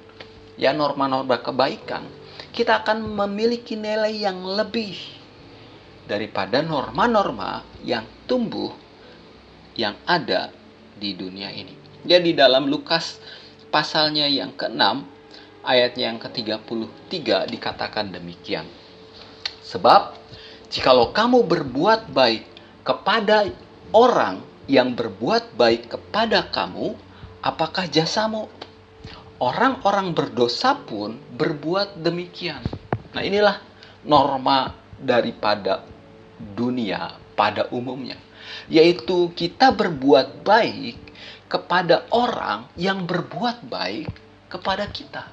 ya 0.60 0.76
norma-norma 0.76 1.40
kebaikan 1.40 2.04
kita 2.52 2.84
akan 2.84 3.00
memiliki 3.16 3.80
nilai 3.80 4.12
yang 4.12 4.44
lebih 4.44 4.92
daripada 6.04 6.60
norma-norma 6.60 7.64
yang 7.80 8.04
tumbuh 8.28 8.74
yang 9.78 9.96
ada 10.04 10.52
di 10.98 11.16
dunia 11.16 11.48
ini. 11.54 11.72
Jadi 12.04 12.36
dalam 12.36 12.68
Lukas 12.68 13.16
pasalnya 13.72 14.28
yang 14.28 14.52
ke-6 14.58 14.82
ayatnya 15.64 16.12
yang 16.12 16.18
ke-33 16.20 17.48
dikatakan 17.48 18.12
demikian. 18.12 18.66
Sebab 19.64 20.19
jikalau 20.70 21.10
kamu 21.10 21.42
berbuat 21.50 22.14
baik 22.14 22.46
kepada 22.86 23.50
orang 23.90 24.38
yang 24.70 24.94
berbuat 24.94 25.58
baik 25.58 25.90
kepada 25.90 26.46
kamu, 26.46 26.94
apakah 27.42 27.90
jasamu? 27.90 28.46
Orang-orang 29.42 30.14
berdosa 30.14 30.78
pun 30.78 31.18
berbuat 31.34 31.98
demikian. 31.98 32.62
Nah, 33.10 33.22
inilah 33.24 33.58
norma 34.06 34.78
daripada 35.00 35.82
dunia 36.38 37.18
pada 37.34 37.66
umumnya, 37.74 38.20
yaitu 38.70 39.32
kita 39.34 39.74
berbuat 39.74 40.46
baik 40.46 40.96
kepada 41.50 42.06
orang 42.14 42.68
yang 42.78 43.08
berbuat 43.08 43.66
baik 43.66 44.12
kepada 44.52 44.86
kita, 44.92 45.26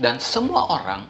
dan 0.00 0.16
semua 0.22 0.70
orang 0.70 1.04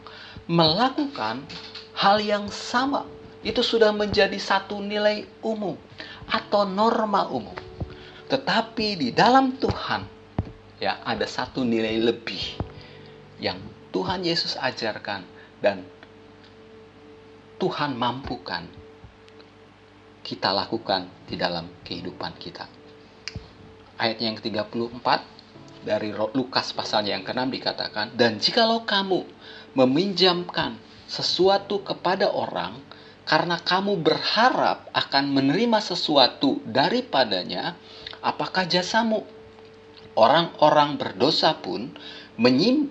melakukan 0.51 1.46
hal 1.94 2.18
yang 2.18 2.51
sama. 2.51 3.07
Itu 3.42 3.62
sudah 3.66 3.90
menjadi 3.90 4.38
satu 4.38 4.78
nilai 4.78 5.26
umum 5.42 5.74
atau 6.31 6.62
norma 6.66 7.26
umum. 7.31 7.55
Tetapi 8.31 8.87
di 8.96 9.09
dalam 9.11 9.59
Tuhan 9.59 10.07
ya 10.83 11.02
ada 11.02 11.26
satu 11.26 11.66
nilai 11.66 11.98
lebih 11.98 12.40
yang 13.42 13.59
Tuhan 13.90 14.24
Yesus 14.24 14.55
ajarkan 14.57 15.26
dan 15.61 15.85
Tuhan 17.59 17.94
mampukan 17.94 18.66
kita 20.22 20.55
lakukan 20.55 21.11
di 21.26 21.35
dalam 21.35 21.66
kehidupan 21.83 22.38
kita. 22.38 22.66
Ayat 23.98 24.18
yang 24.22 24.38
ke-34 24.38 25.07
dari 25.83 26.14
Lukas 26.14 26.70
pasal 26.74 27.07
yang 27.07 27.26
ke-6 27.26 27.50
dikatakan, 27.50 28.14
Dan 28.14 28.38
jikalau 28.38 28.87
kamu 28.87 29.26
meminjamkan 29.74 30.78
sesuatu 31.11 31.83
kepada 31.83 32.31
orang, 32.31 32.78
karena 33.22 33.61
kamu 33.62 34.02
berharap 34.02 34.90
akan 34.90 35.24
menerima 35.30 35.78
sesuatu 35.78 36.58
daripadanya, 36.66 37.78
apakah 38.20 38.66
jasamu? 38.66 39.22
orang-orang 40.16 41.00
berdosa 41.00 41.56
pun 41.56 41.92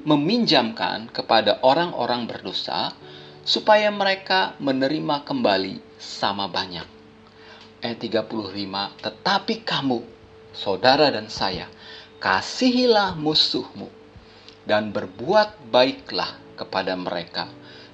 meminjamkan 0.05 1.09
kepada 1.09 1.61
orang-orang 1.65 2.29
berdosa 2.29 2.93
supaya 3.41 3.89
mereka 3.89 4.53
menerima 4.61 5.25
kembali 5.25 5.81
sama 5.97 6.45
banyak. 6.45 6.85
Ayat 7.81 7.97
35, 7.97 9.01
tetapi 9.01 9.65
kamu, 9.65 10.05
saudara 10.53 11.09
dan 11.09 11.25
saya, 11.33 11.65
kasihilah 12.21 13.17
musuhmu 13.17 13.89
dan 14.69 14.93
berbuat 14.93 15.57
baiklah 15.73 16.37
kepada 16.53 16.93
mereka 16.93 17.49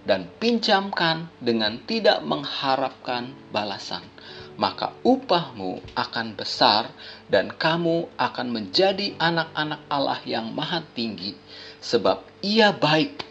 dan 0.07 0.31
pinjamkan 0.39 1.27
dengan 1.43 1.83
tidak 1.83 2.23
mengharapkan 2.23 3.35
balasan 3.51 4.01
maka 4.57 4.89
upahmu 5.05 5.79
akan 5.93 6.33
besar 6.33 6.89
dan 7.29 7.53
kamu 7.53 8.09
akan 8.17 8.47
menjadi 8.49 9.13
anak-anak 9.21 9.85
Allah 9.87 10.19
yang 10.25 10.49
maha 10.49 10.81
tinggi 10.97 11.37
sebab 11.77 12.25
ia 12.41 12.73
baik 12.73 13.21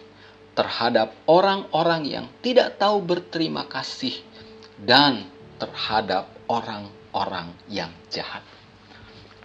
terhadap 0.54 1.12
orang-orang 1.26 2.06
yang 2.06 2.26
tidak 2.40 2.78
tahu 2.78 3.02
berterima 3.02 3.66
kasih 3.66 4.14
dan 4.78 5.26
terhadap 5.58 6.30
orang-orang 6.46 7.52
yang 7.66 7.90
jahat. 8.08 8.40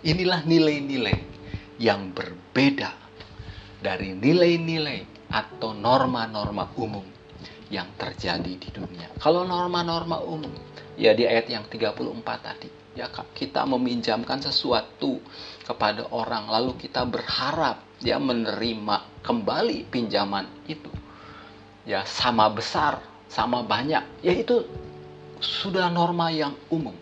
Inilah 0.05 0.45
nilai-nilai 0.45 1.17
yang 1.81 2.13
berbeda 2.13 2.93
dari 3.81 4.13
nilai-nilai 4.13 5.33
atau 5.33 5.73
norma-norma 5.73 6.69
umum 6.77 7.20
yang 7.71 7.87
terjadi 7.95 8.53
di 8.59 8.69
dunia. 8.69 9.07
Kalau 9.17 9.47
norma-norma 9.47 10.19
umum 10.19 10.51
ya 10.99 11.15
di 11.15 11.23
ayat 11.23 11.47
yang 11.47 11.65
34 11.71 11.87
tadi 12.43 12.69
ya 12.91 13.07
kita 13.07 13.63
meminjamkan 13.63 14.43
sesuatu 14.43 15.23
kepada 15.63 16.11
orang 16.11 16.51
lalu 16.51 16.75
kita 16.75 17.07
berharap 17.07 17.79
ya 18.03 18.19
menerima 18.19 19.23
kembali 19.23 19.87
pinjaman 19.87 20.45
itu. 20.67 20.91
Ya 21.87 22.03
sama 22.03 22.51
besar 22.51 22.99
sama 23.31 23.63
banyak 23.63 24.03
ya 24.19 24.35
itu 24.35 24.67
sudah 25.39 25.87
norma 25.87 26.29
yang 26.29 26.53
umum. 26.67 26.93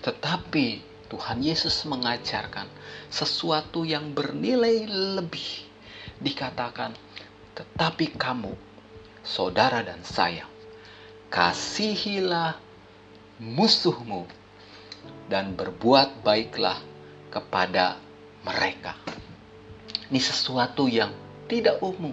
Tetapi 0.00 0.90
Tuhan 1.12 1.44
Yesus 1.44 1.84
mengajarkan 1.84 2.66
sesuatu 3.12 3.84
yang 3.84 4.16
bernilai 4.16 4.88
lebih. 5.20 5.68
Dikatakan 6.20 6.96
tetapi 7.56 8.16
kamu 8.16 8.69
saudara 9.24 9.84
dan 9.84 10.00
saya 10.02 10.46
kasihilah 11.30 12.58
musuhmu 13.38 14.26
dan 15.30 15.54
berbuat 15.54 16.26
baiklah 16.26 16.76
kepada 17.30 17.96
mereka. 18.42 18.98
Ini 20.10 20.18
sesuatu 20.18 20.90
yang 20.90 21.14
tidak 21.46 21.78
umum. 21.78 22.12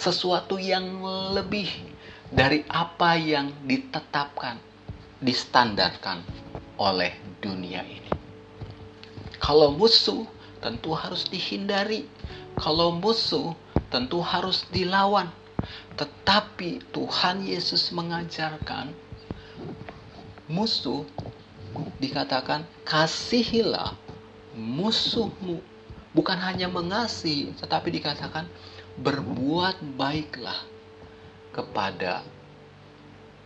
Sesuatu 0.00 0.56
yang 0.56 1.04
lebih 1.36 1.68
dari 2.32 2.64
apa 2.72 3.20
yang 3.20 3.52
ditetapkan, 3.68 4.56
distandarkan 5.20 6.24
oleh 6.80 7.12
dunia 7.40 7.84
ini. 7.84 8.12
Kalau 9.36 9.76
musuh 9.76 10.24
tentu 10.64 10.96
harus 10.96 11.28
dihindari. 11.28 12.08
Kalau 12.56 12.96
musuh 12.96 13.52
tentu 13.92 14.24
harus 14.24 14.64
dilawan. 14.72 15.28
Tetapi 15.96 16.92
Tuhan 16.92 17.44
Yesus 17.44 17.88
mengajarkan 17.92 18.92
musuh 20.46 21.02
dikatakan 21.98 22.64
kasihilah 22.86 23.96
musuhmu. 24.56 25.60
Bukan 26.16 26.40
hanya 26.40 26.64
mengasihi, 26.72 27.52
tetapi 27.60 27.92
dikatakan 27.92 28.48
berbuat 28.96 29.84
baiklah 30.00 30.64
kepada 31.52 32.24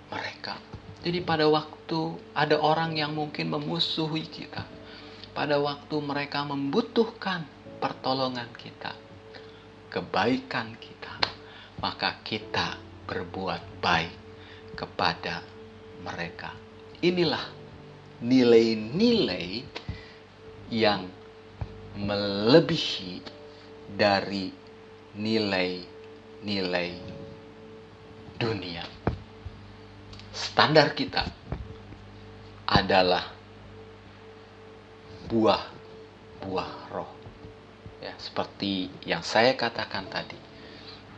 mereka. 0.06 0.54
Jadi 1.02 1.18
pada 1.26 1.50
waktu 1.50 2.14
ada 2.30 2.62
orang 2.62 2.94
yang 2.94 3.10
mungkin 3.10 3.50
memusuhi 3.50 4.22
kita, 4.30 4.62
pada 5.34 5.58
waktu 5.58 5.96
mereka 5.98 6.46
membutuhkan 6.46 7.42
pertolongan 7.82 8.46
kita, 8.54 8.94
kebaikan 9.90 10.78
kita, 10.78 11.14
maka 11.80 12.20
kita 12.20 12.76
berbuat 13.08 13.80
baik 13.80 14.14
kepada 14.76 15.40
mereka. 16.04 16.52
Inilah 17.00 17.44
nilai-nilai 18.20 19.64
yang 20.68 21.08
melebihi 21.96 23.24
dari 23.96 24.52
nilai-nilai 25.16 26.90
dunia. 28.38 28.84
Standar 30.30 30.94
kita 30.94 31.26
adalah 32.70 33.26
buah-buah 35.26 36.72
roh. 36.94 37.12
Ya, 38.00 38.16
seperti 38.16 38.88
yang 39.04 39.20
saya 39.20 39.52
katakan 39.58 40.08
tadi. 40.08 40.49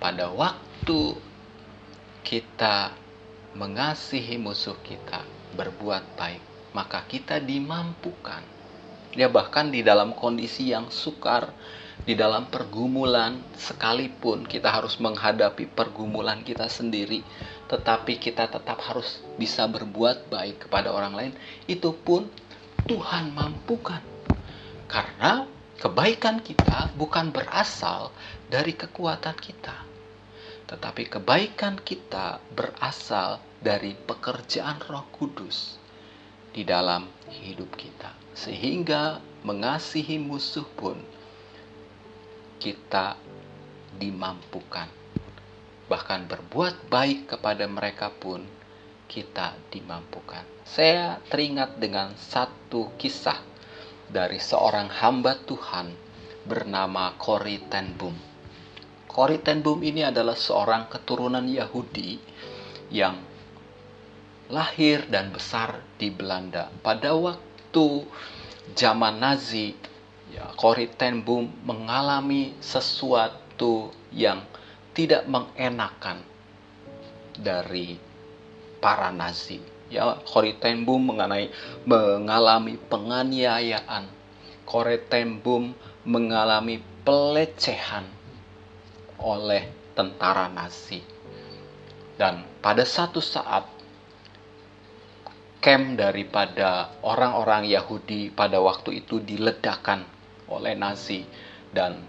Pada 0.03 0.35
waktu 0.35 1.15
kita 2.27 2.91
mengasihi 3.55 4.35
musuh 4.35 4.75
kita, 4.83 5.23
berbuat 5.55 6.19
baik, 6.19 6.43
maka 6.75 7.07
kita 7.07 7.39
dimampukan 7.39 8.43
Ya 9.13 9.29
bahkan 9.29 9.69
di 9.69 9.85
dalam 9.85 10.17
kondisi 10.17 10.73
yang 10.73 10.89
sukar, 10.89 11.53
di 12.09 12.17
dalam 12.17 12.49
pergumulan 12.49 13.45
sekalipun 13.61 14.49
kita 14.49 14.73
harus 14.73 14.97
menghadapi 14.97 15.69
pergumulan 15.69 16.41
kita 16.41 16.65
sendiri, 16.65 17.21
tetapi 17.69 18.17
kita 18.17 18.49
tetap 18.49 18.81
harus 18.81 19.21
bisa 19.37 19.69
berbuat 19.69 20.33
baik 20.33 20.65
kepada 20.65 20.89
orang 20.97 21.13
lain, 21.13 21.33
itu 21.69 21.93
pun 21.93 22.25
Tuhan 22.89 23.37
mampukan. 23.37 24.01
Karena 24.89 25.45
kebaikan 25.77 26.41
kita 26.41 26.97
bukan 26.97 27.37
berasal 27.37 28.17
dari 28.49 28.73
kekuatan 28.73 29.37
kita, 29.37 29.77
tetapi 30.73 31.05
kebaikan 31.05 31.77
kita 31.85 32.41
berasal 32.57 33.45
dari 33.61 33.93
pekerjaan 33.93 34.81
Roh 34.89 35.05
Kudus 35.13 35.77
di 36.49 36.65
dalam 36.65 37.13
hidup 37.29 37.77
kita 37.77 38.17
sehingga 38.33 39.21
mengasihi 39.45 40.17
musuh 40.17 40.65
pun 40.65 40.97
kita 42.57 43.21
dimampukan. 44.01 44.89
Bahkan 45.93 46.21
berbuat 46.25 46.89
baik 46.89 47.37
kepada 47.37 47.69
mereka 47.69 48.09
pun 48.09 48.41
kita 49.05 49.53
dimampukan. 49.69 50.41
Saya 50.65 51.21
teringat 51.29 51.77
dengan 51.77 52.17
satu 52.17 52.97
kisah 52.97 53.37
dari 54.09 54.41
seorang 54.41 54.89
hamba 54.89 55.37
Tuhan 55.37 55.93
bernama 56.49 57.13
Cory 57.21 57.61
Ten 57.69 57.93
Boom. 57.93 58.32
Boom 59.13 59.85
ini 59.85 60.09
adalah 60.09 60.33
seorang 60.33 60.89
keturunan 60.89 61.45
Yahudi 61.45 62.17
yang 62.89 63.21
lahir 64.49 65.05
dan 65.13 65.29
besar 65.29 65.85
di 66.01 66.09
Belanda. 66.09 66.73
Pada 66.81 67.13
waktu 67.13 68.09
zaman 68.73 69.21
Nazi, 69.21 69.77
ya, 70.33 70.49
Boom 71.25 71.53
mengalami 71.69 72.57
sesuatu 72.65 73.93
yang 74.17 74.41
tidak 74.97 75.29
mengenakan 75.29 76.25
dari 77.37 78.01
para 78.81 79.13
Nazi. 79.13 79.61
Ya, 79.93 80.17
Boom 80.89 81.13
mengenai 81.13 81.53
mengalami 81.85 82.81
penganiayaan. 82.89 84.09
Boom 85.45 85.77
mengalami 86.09 86.81
pelecehan 87.05 88.22
oleh 89.23 89.95
tentara 89.95 90.51
Nazi. 90.51 91.01
Dan 92.19 92.45
pada 92.61 92.85
satu 92.85 93.23
saat 93.23 93.65
camp 95.63 95.95
daripada 95.95 96.99
orang-orang 97.07 97.71
Yahudi 97.71 98.35
pada 98.35 98.59
waktu 98.59 99.07
itu 99.07 99.23
diledakkan 99.23 100.05
oleh 100.51 100.75
Nazi. 100.75 101.25
Dan 101.73 102.03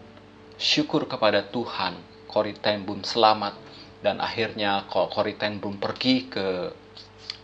syukur 0.59 1.07
kepada 1.07 1.45
Tuhan 1.47 2.27
Corrie 2.27 2.57
ten 2.57 2.83
Boom 2.83 3.05
selamat. 3.05 3.55
Dan 4.03 4.19
akhirnya 4.19 4.89
Corrie 4.89 5.37
ten 5.39 5.61
Boom 5.61 5.79
pergi 5.79 6.27
ke 6.27 6.73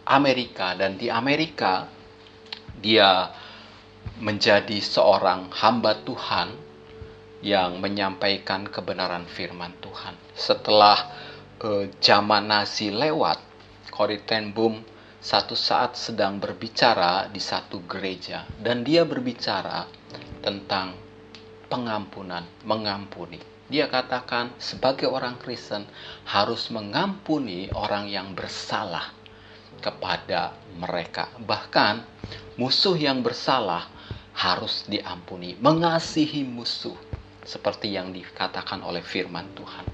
Amerika. 0.10 0.76
Dan 0.76 0.98
di 1.00 1.08
Amerika 1.08 1.88
dia 2.82 3.32
menjadi 4.20 4.80
seorang 4.84 5.52
hamba 5.56 5.96
Tuhan 6.04 6.69
yang 7.40 7.80
menyampaikan 7.80 8.68
kebenaran 8.68 9.24
firman 9.24 9.72
Tuhan. 9.80 10.16
Setelah 10.36 10.98
uh, 11.64 11.88
zaman 12.04 12.48
Nazi 12.48 12.92
lewat, 12.92 13.40
Corrie 13.92 14.24
ten 14.24 14.52
Boom 14.52 14.84
satu 15.20 15.52
saat 15.52 16.00
sedang 16.00 16.40
berbicara 16.40 17.28
di 17.28 17.44
satu 17.44 17.84
gereja 17.84 18.48
dan 18.56 18.88
dia 18.88 19.04
berbicara 19.04 19.84
tentang 20.40 20.96
pengampunan, 21.68 22.48
mengampuni. 22.64 23.40
Dia 23.70 23.86
katakan 23.92 24.56
sebagai 24.58 25.12
orang 25.12 25.38
Kristen 25.38 25.86
harus 26.26 26.72
mengampuni 26.74 27.70
orang 27.76 28.10
yang 28.10 28.34
bersalah 28.34 29.14
kepada 29.84 30.58
mereka. 30.80 31.30
Bahkan 31.38 31.94
musuh 32.58 32.98
yang 32.98 33.22
bersalah 33.22 33.92
harus 34.34 34.88
diampuni, 34.88 35.54
mengasihi 35.60 36.48
musuh 36.48 36.96
seperti 37.44 37.96
yang 37.96 38.12
dikatakan 38.12 38.84
oleh 38.84 39.04
firman 39.04 39.48
Tuhan. 39.56 39.86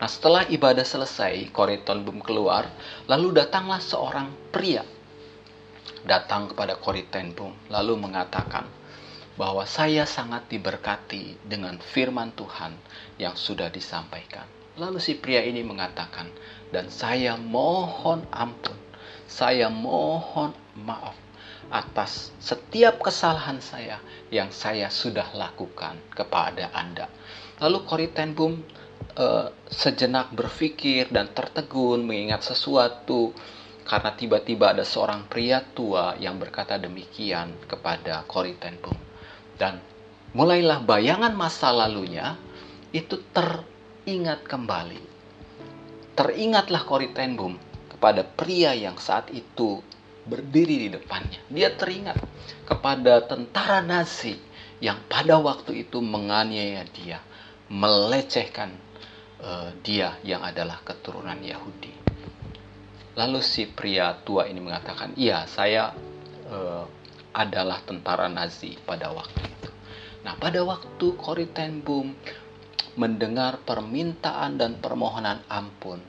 Nah 0.00 0.08
setelah 0.08 0.48
ibadah 0.48 0.82
selesai, 0.82 1.52
Koriton 1.52 2.02
belum 2.02 2.24
keluar, 2.24 2.66
lalu 3.06 3.36
datanglah 3.36 3.78
seorang 3.78 4.32
pria. 4.48 4.82
Datang 6.08 6.54
kepada 6.54 6.78
Koriton 6.80 7.36
Bum, 7.36 7.52
lalu 7.68 7.98
mengatakan 8.00 8.64
bahwa 9.38 9.62
saya 9.68 10.02
sangat 10.08 10.50
diberkati 10.50 11.38
dengan 11.46 11.78
firman 11.78 12.34
Tuhan 12.34 12.74
yang 13.20 13.38
sudah 13.38 13.70
disampaikan. 13.70 14.48
Lalu 14.78 14.98
si 14.98 15.18
pria 15.18 15.42
ini 15.42 15.62
mengatakan, 15.62 16.30
dan 16.70 16.90
saya 16.90 17.34
mohon 17.38 18.26
ampun, 18.30 18.78
saya 19.26 19.66
mohon 19.70 20.54
maaf 20.74 21.27
atas 21.68 22.32
setiap 22.40 23.04
kesalahan 23.04 23.60
saya 23.60 24.00
yang 24.32 24.48
saya 24.48 24.88
sudah 24.88 25.32
lakukan 25.36 26.00
kepada 26.12 26.72
Anda. 26.72 27.08
Lalu 27.60 27.78
Koriten 27.84 28.32
Bum 28.32 28.64
uh, 29.18 29.52
sejenak 29.68 30.32
berpikir 30.32 31.12
dan 31.12 31.28
tertegun 31.34 32.06
mengingat 32.06 32.46
sesuatu 32.46 33.36
karena 33.88 34.12
tiba-tiba 34.12 34.76
ada 34.76 34.84
seorang 34.84 35.24
pria 35.32 35.64
tua 35.64 36.12
yang 36.20 36.36
berkata 36.36 36.76
demikian 36.76 37.56
kepada 37.64 38.20
Cory 38.28 38.56
Ten 38.60 38.76
Boom. 38.84 39.00
Dan 39.56 39.80
mulailah 40.36 40.84
bayangan 40.84 41.32
masa 41.32 41.72
lalunya 41.72 42.36
itu 42.92 43.16
teringat 43.32 44.44
kembali. 44.44 45.00
Teringatlah 46.12 46.84
Cory 46.84 47.16
Ten 47.16 47.32
Boom 47.32 47.56
kepada 47.88 48.22
pria 48.28 48.76
yang 48.76 49.00
saat 49.00 49.32
itu 49.32 49.80
berdiri 50.28 50.86
di 50.86 50.88
depannya. 50.92 51.40
Dia 51.48 51.72
teringat 51.72 52.20
kepada 52.68 53.24
tentara 53.24 53.80
Nazi 53.80 54.36
yang 54.78 55.00
pada 55.10 55.40
waktu 55.40 55.88
itu 55.88 55.98
menganiaya 55.98 56.86
dia, 56.92 57.18
melecehkan 57.72 58.70
uh, 59.42 59.74
dia 59.82 60.20
yang 60.22 60.44
adalah 60.44 60.84
keturunan 60.86 61.40
Yahudi. 61.40 61.90
Lalu 63.18 63.40
si 63.42 63.66
pria 63.66 64.14
tua 64.22 64.46
ini 64.46 64.62
mengatakan, 64.62 65.16
"Iya, 65.18 65.48
saya 65.50 65.90
uh, 66.46 66.86
adalah 67.34 67.82
tentara 67.82 68.30
Nazi 68.30 68.78
pada 68.86 69.10
waktu 69.10 69.42
itu." 69.42 69.70
Nah, 70.22 70.38
pada 70.38 70.62
waktu 70.62 71.18
Koritenbum 71.18 72.14
mendengar 72.98 73.62
permintaan 73.62 74.58
dan 74.58 74.78
permohonan 74.78 75.42
ampun 75.50 76.02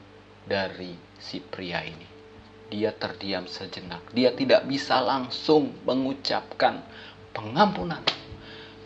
dari 0.45 0.97
si 1.21 1.37
pria 1.41 1.85
ini, 1.85 2.08
dia 2.69 2.93
terdiam 2.93 3.49
sejenak. 3.49 4.05
Dia 4.13 4.31
tidak 4.33 4.69
bisa 4.69 5.01
langsung 5.01 5.73
mengucapkan 5.83 6.85
pengampunan, 7.33 8.01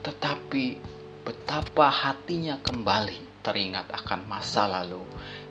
tetapi 0.02 0.80
betapa 1.24 1.92
hatinya 1.92 2.60
kembali 2.64 3.44
teringat 3.44 3.92
akan 3.92 4.28
masa 4.28 4.68
lalu 4.72 5.04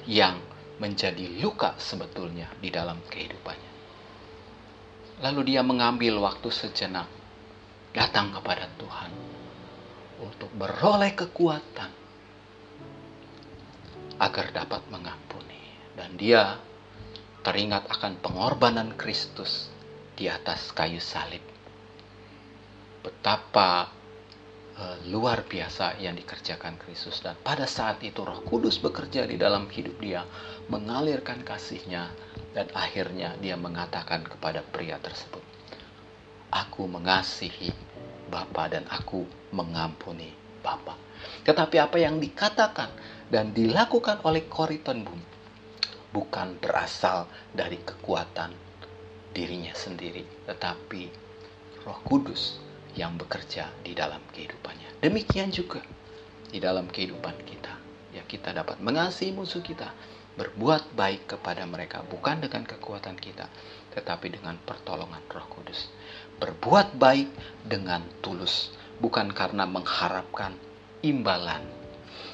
yang 0.09 0.41
menjadi 0.81 1.29
luka 1.39 1.77
sebetulnya 1.77 2.49
di 2.59 2.73
dalam 2.73 2.99
kehidupannya. 3.07 3.73
Lalu 5.23 5.55
dia 5.55 5.63
mengambil 5.63 6.19
waktu 6.19 6.49
sejenak 6.51 7.07
datang 7.95 8.33
kepada 8.35 8.67
Tuhan 8.81 9.13
untuk 10.25 10.51
beroleh 10.57 11.13
kekuatan 11.15 11.91
agar 14.19 14.47
dapat 14.51 14.83
mengampuni 14.91 15.63
dan 15.95 16.17
dia 16.19 16.59
teringat 17.43 17.91
akan 17.91 18.23
pengorbanan 18.23 18.95
Kristus 18.95 19.67
di 20.15 20.31
atas 20.31 20.71
kayu 20.71 21.03
salib. 21.03 21.43
Betapa 23.03 23.91
uh, 24.79 24.97
luar 25.11 25.43
biasa 25.43 25.99
yang 25.99 26.15
dikerjakan 26.15 26.79
Kristus 26.79 27.19
dan 27.19 27.35
pada 27.43 27.67
saat 27.67 27.99
itu 28.07 28.23
Roh 28.23 28.47
Kudus 28.47 28.79
bekerja 28.79 29.27
di 29.27 29.35
dalam 29.35 29.67
hidup 29.67 29.99
dia, 29.99 30.23
mengalirkan 30.71 31.43
kasihnya 31.43 32.15
dan 32.55 32.71
akhirnya 32.79 33.35
dia 33.43 33.59
mengatakan 33.59 34.23
kepada 34.23 34.63
pria 34.63 35.03
tersebut, 35.03 35.43
"Aku 36.55 36.87
mengasihi 36.87 37.75
Bapa 38.31 38.71
dan 38.71 38.89
aku 38.89 39.29
mengampuni 39.53 40.33
Bapa. 40.63 40.97
Tetapi 41.45 41.77
apa 41.77 41.99
yang 41.99 42.17
dikatakan 42.23 42.89
dan 43.29 43.51
dilakukan 43.53 44.23
oleh 44.25 44.47
Koriton 44.47 45.03
Bum 45.05 45.21
bukan 46.13 46.61
berasal 46.61 47.27
dari 47.51 47.81
kekuatan 47.81 48.53
dirinya 49.33 49.73
sendiri, 49.73 50.23
tetapi 50.47 51.09
Roh 51.83 52.01
Kudus 52.05 52.61
yang 52.93 53.17
bekerja 53.17 53.73
di 53.81 53.97
dalam 53.97 54.21
kehidupannya. 54.31 55.01
Demikian 55.01 55.49
juga 55.49 55.81
di 56.53 56.61
dalam 56.61 56.87
kehidupan 56.87 57.37
kita. 57.49 57.73
Ya 58.13 58.23
kita 58.29 58.53
dapat 58.53 58.77
mengasihi 58.85 59.33
musuh 59.33 59.65
kita, 59.65 59.89
berbuat 60.37 60.93
baik 60.93 61.37
kepada 61.37 61.65
mereka 61.65 62.05
bukan 62.05 62.45
dengan 62.45 62.69
kekuatan 62.69 63.17
kita, 63.17 63.49
tetapi 63.97 64.37
dengan 64.37 64.61
pertolongan 64.61 65.25
Roh 65.33 65.49
Kudus 65.49 65.89
berbuat 66.43 66.99
baik 66.99 67.31
dengan 67.63 68.03
tulus, 68.19 68.75
bukan 68.99 69.31
karena 69.31 69.63
mengharapkan 69.63 70.59
imbalan, 71.07 71.63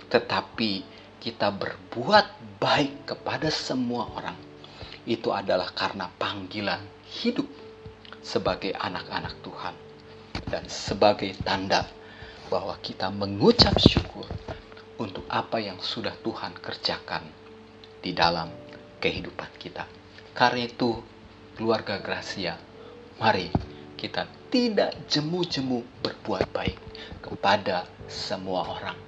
tetapi 0.09 0.81
kita 1.19 1.51
berbuat 1.51 2.59
baik 2.63 3.15
kepada 3.15 3.51
semua 3.51 4.07
orang. 4.15 4.39
Itu 5.03 5.35
adalah 5.35 5.75
karena 5.75 6.07
panggilan 6.19 6.83
hidup 7.23 7.47
sebagai 8.23 8.75
anak-anak 8.77 9.35
Tuhan 9.43 9.75
dan 10.47 10.65
sebagai 10.71 11.35
tanda 11.43 11.87
bahwa 12.49 12.79
kita 12.81 13.13
mengucap 13.13 13.77
syukur 13.77 14.25
untuk 14.99 15.25
apa 15.31 15.61
yang 15.63 15.79
sudah 15.79 16.13
Tuhan 16.25 16.57
kerjakan 16.59 17.23
di 18.03 18.15
dalam 18.17 18.51
kehidupan 18.99 19.51
kita. 19.59 19.87
Karena 20.35 20.67
itu, 20.67 20.99
keluarga 21.55 21.99
Gracia, 21.99 22.59
mari 23.19 23.51
kita 23.99 24.27
tidak 24.49 24.95
jemu-jemu 25.11 25.83
berbuat 26.03 26.51
baik 26.55 26.79
kepada 27.21 27.85
semua 28.07 28.79
orang, 28.79 28.99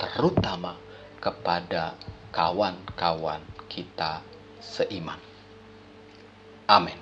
terutama 0.00 0.74
kepada 1.20 1.94
kawan-kawan 2.32 3.44
kita 3.68 4.24
seiman. 4.58 5.20
Amin. 6.66 6.96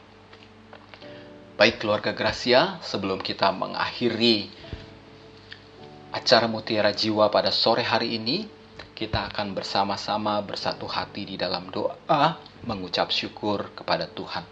Baik 1.58 1.82
keluarga 1.82 2.14
Gracia, 2.14 2.78
sebelum 2.82 3.18
kita 3.18 3.50
mengakhiri 3.50 4.46
acara 6.14 6.46
Mutiara 6.46 6.94
Jiwa 6.94 7.30
pada 7.34 7.50
sore 7.50 7.82
hari 7.82 8.14
ini, 8.14 8.46
kita 8.94 9.30
akan 9.30 9.54
bersama-sama 9.54 10.42
bersatu 10.42 10.86
hati 10.90 11.34
di 11.34 11.36
dalam 11.38 11.70
doa 11.70 12.38
mengucap 12.66 13.10
syukur 13.14 13.70
kepada 13.74 14.10
Tuhan. 14.10 14.42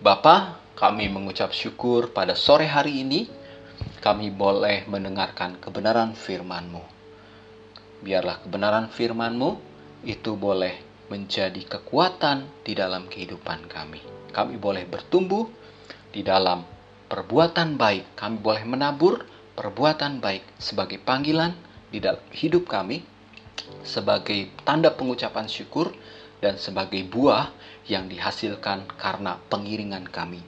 Bapak, 0.00 0.74
kami 0.76 1.08
mengucap 1.08 1.52
syukur 1.52 2.12
pada 2.12 2.36
sore 2.36 2.68
hari 2.68 3.00
ini 3.00 3.24
kami 4.04 4.28
boleh 4.28 4.84
mendengarkan 4.84 5.56
kebenaran 5.56 6.12
firman-Mu. 6.12 6.93
Biarlah 8.04 8.44
kebenaran 8.44 8.92
firman-Mu 8.92 9.56
itu 10.04 10.36
boleh 10.36 10.76
menjadi 11.08 11.64
kekuatan 11.64 12.44
di 12.60 12.76
dalam 12.76 13.08
kehidupan 13.08 13.64
kami. 13.64 14.04
Kami 14.28 14.60
boleh 14.60 14.84
bertumbuh 14.84 15.48
di 16.12 16.20
dalam 16.20 16.60
perbuatan 17.08 17.80
baik. 17.80 18.12
Kami 18.12 18.36
boleh 18.44 18.64
menabur 18.68 19.24
perbuatan 19.56 20.20
baik 20.20 20.44
sebagai 20.60 21.00
panggilan 21.00 21.56
di 21.88 22.04
dalam 22.04 22.20
hidup 22.34 22.68
kami, 22.68 23.00
sebagai 23.80 24.52
tanda 24.68 24.92
pengucapan 24.92 25.48
syukur, 25.48 25.96
dan 26.44 26.60
sebagai 26.60 27.00
buah 27.08 27.48
yang 27.88 28.04
dihasilkan 28.04 28.84
karena 29.00 29.40
pengiringan 29.48 30.04
kami 30.04 30.44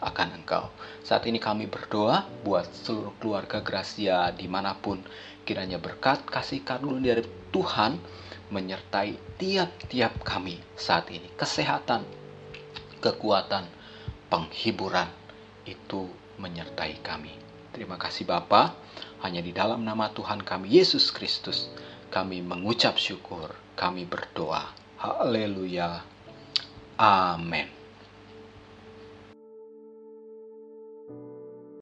akan 0.00 0.40
Engkau. 0.40 0.68
Saat 1.04 1.24
ini 1.28 1.40
kami 1.40 1.68
berdoa 1.68 2.24
buat 2.44 2.68
seluruh 2.84 3.12
keluarga 3.20 3.60
Gracia 3.64 4.28
di 4.32 4.48
mana 4.48 4.76
pun 4.76 5.00
kiranya 5.44 5.76
berkat 5.78 6.24
kasih 6.24 6.64
karunia 6.64 7.20
dari 7.20 7.28
Tuhan 7.52 8.00
menyertai 8.50 9.38
tiap-tiap 9.40 10.24
kami 10.24 10.60
saat 10.74 11.08
ini. 11.12 11.28
Kesehatan, 11.36 12.04
kekuatan, 12.98 13.68
penghiburan 14.32 15.08
itu 15.68 16.08
menyertai 16.40 17.00
kami. 17.04 17.32
Terima 17.70 18.00
kasih 18.00 18.26
Bapa, 18.26 18.74
hanya 19.22 19.42
di 19.42 19.50
dalam 19.50 19.82
nama 19.82 20.10
Tuhan 20.12 20.42
kami 20.42 20.70
Yesus 20.70 21.10
Kristus 21.10 21.70
kami 22.14 22.38
mengucap 22.46 22.94
syukur, 22.94 23.50
kami 23.74 24.06
berdoa. 24.06 24.70
Haleluya. 25.02 26.06
Amin. 26.94 27.73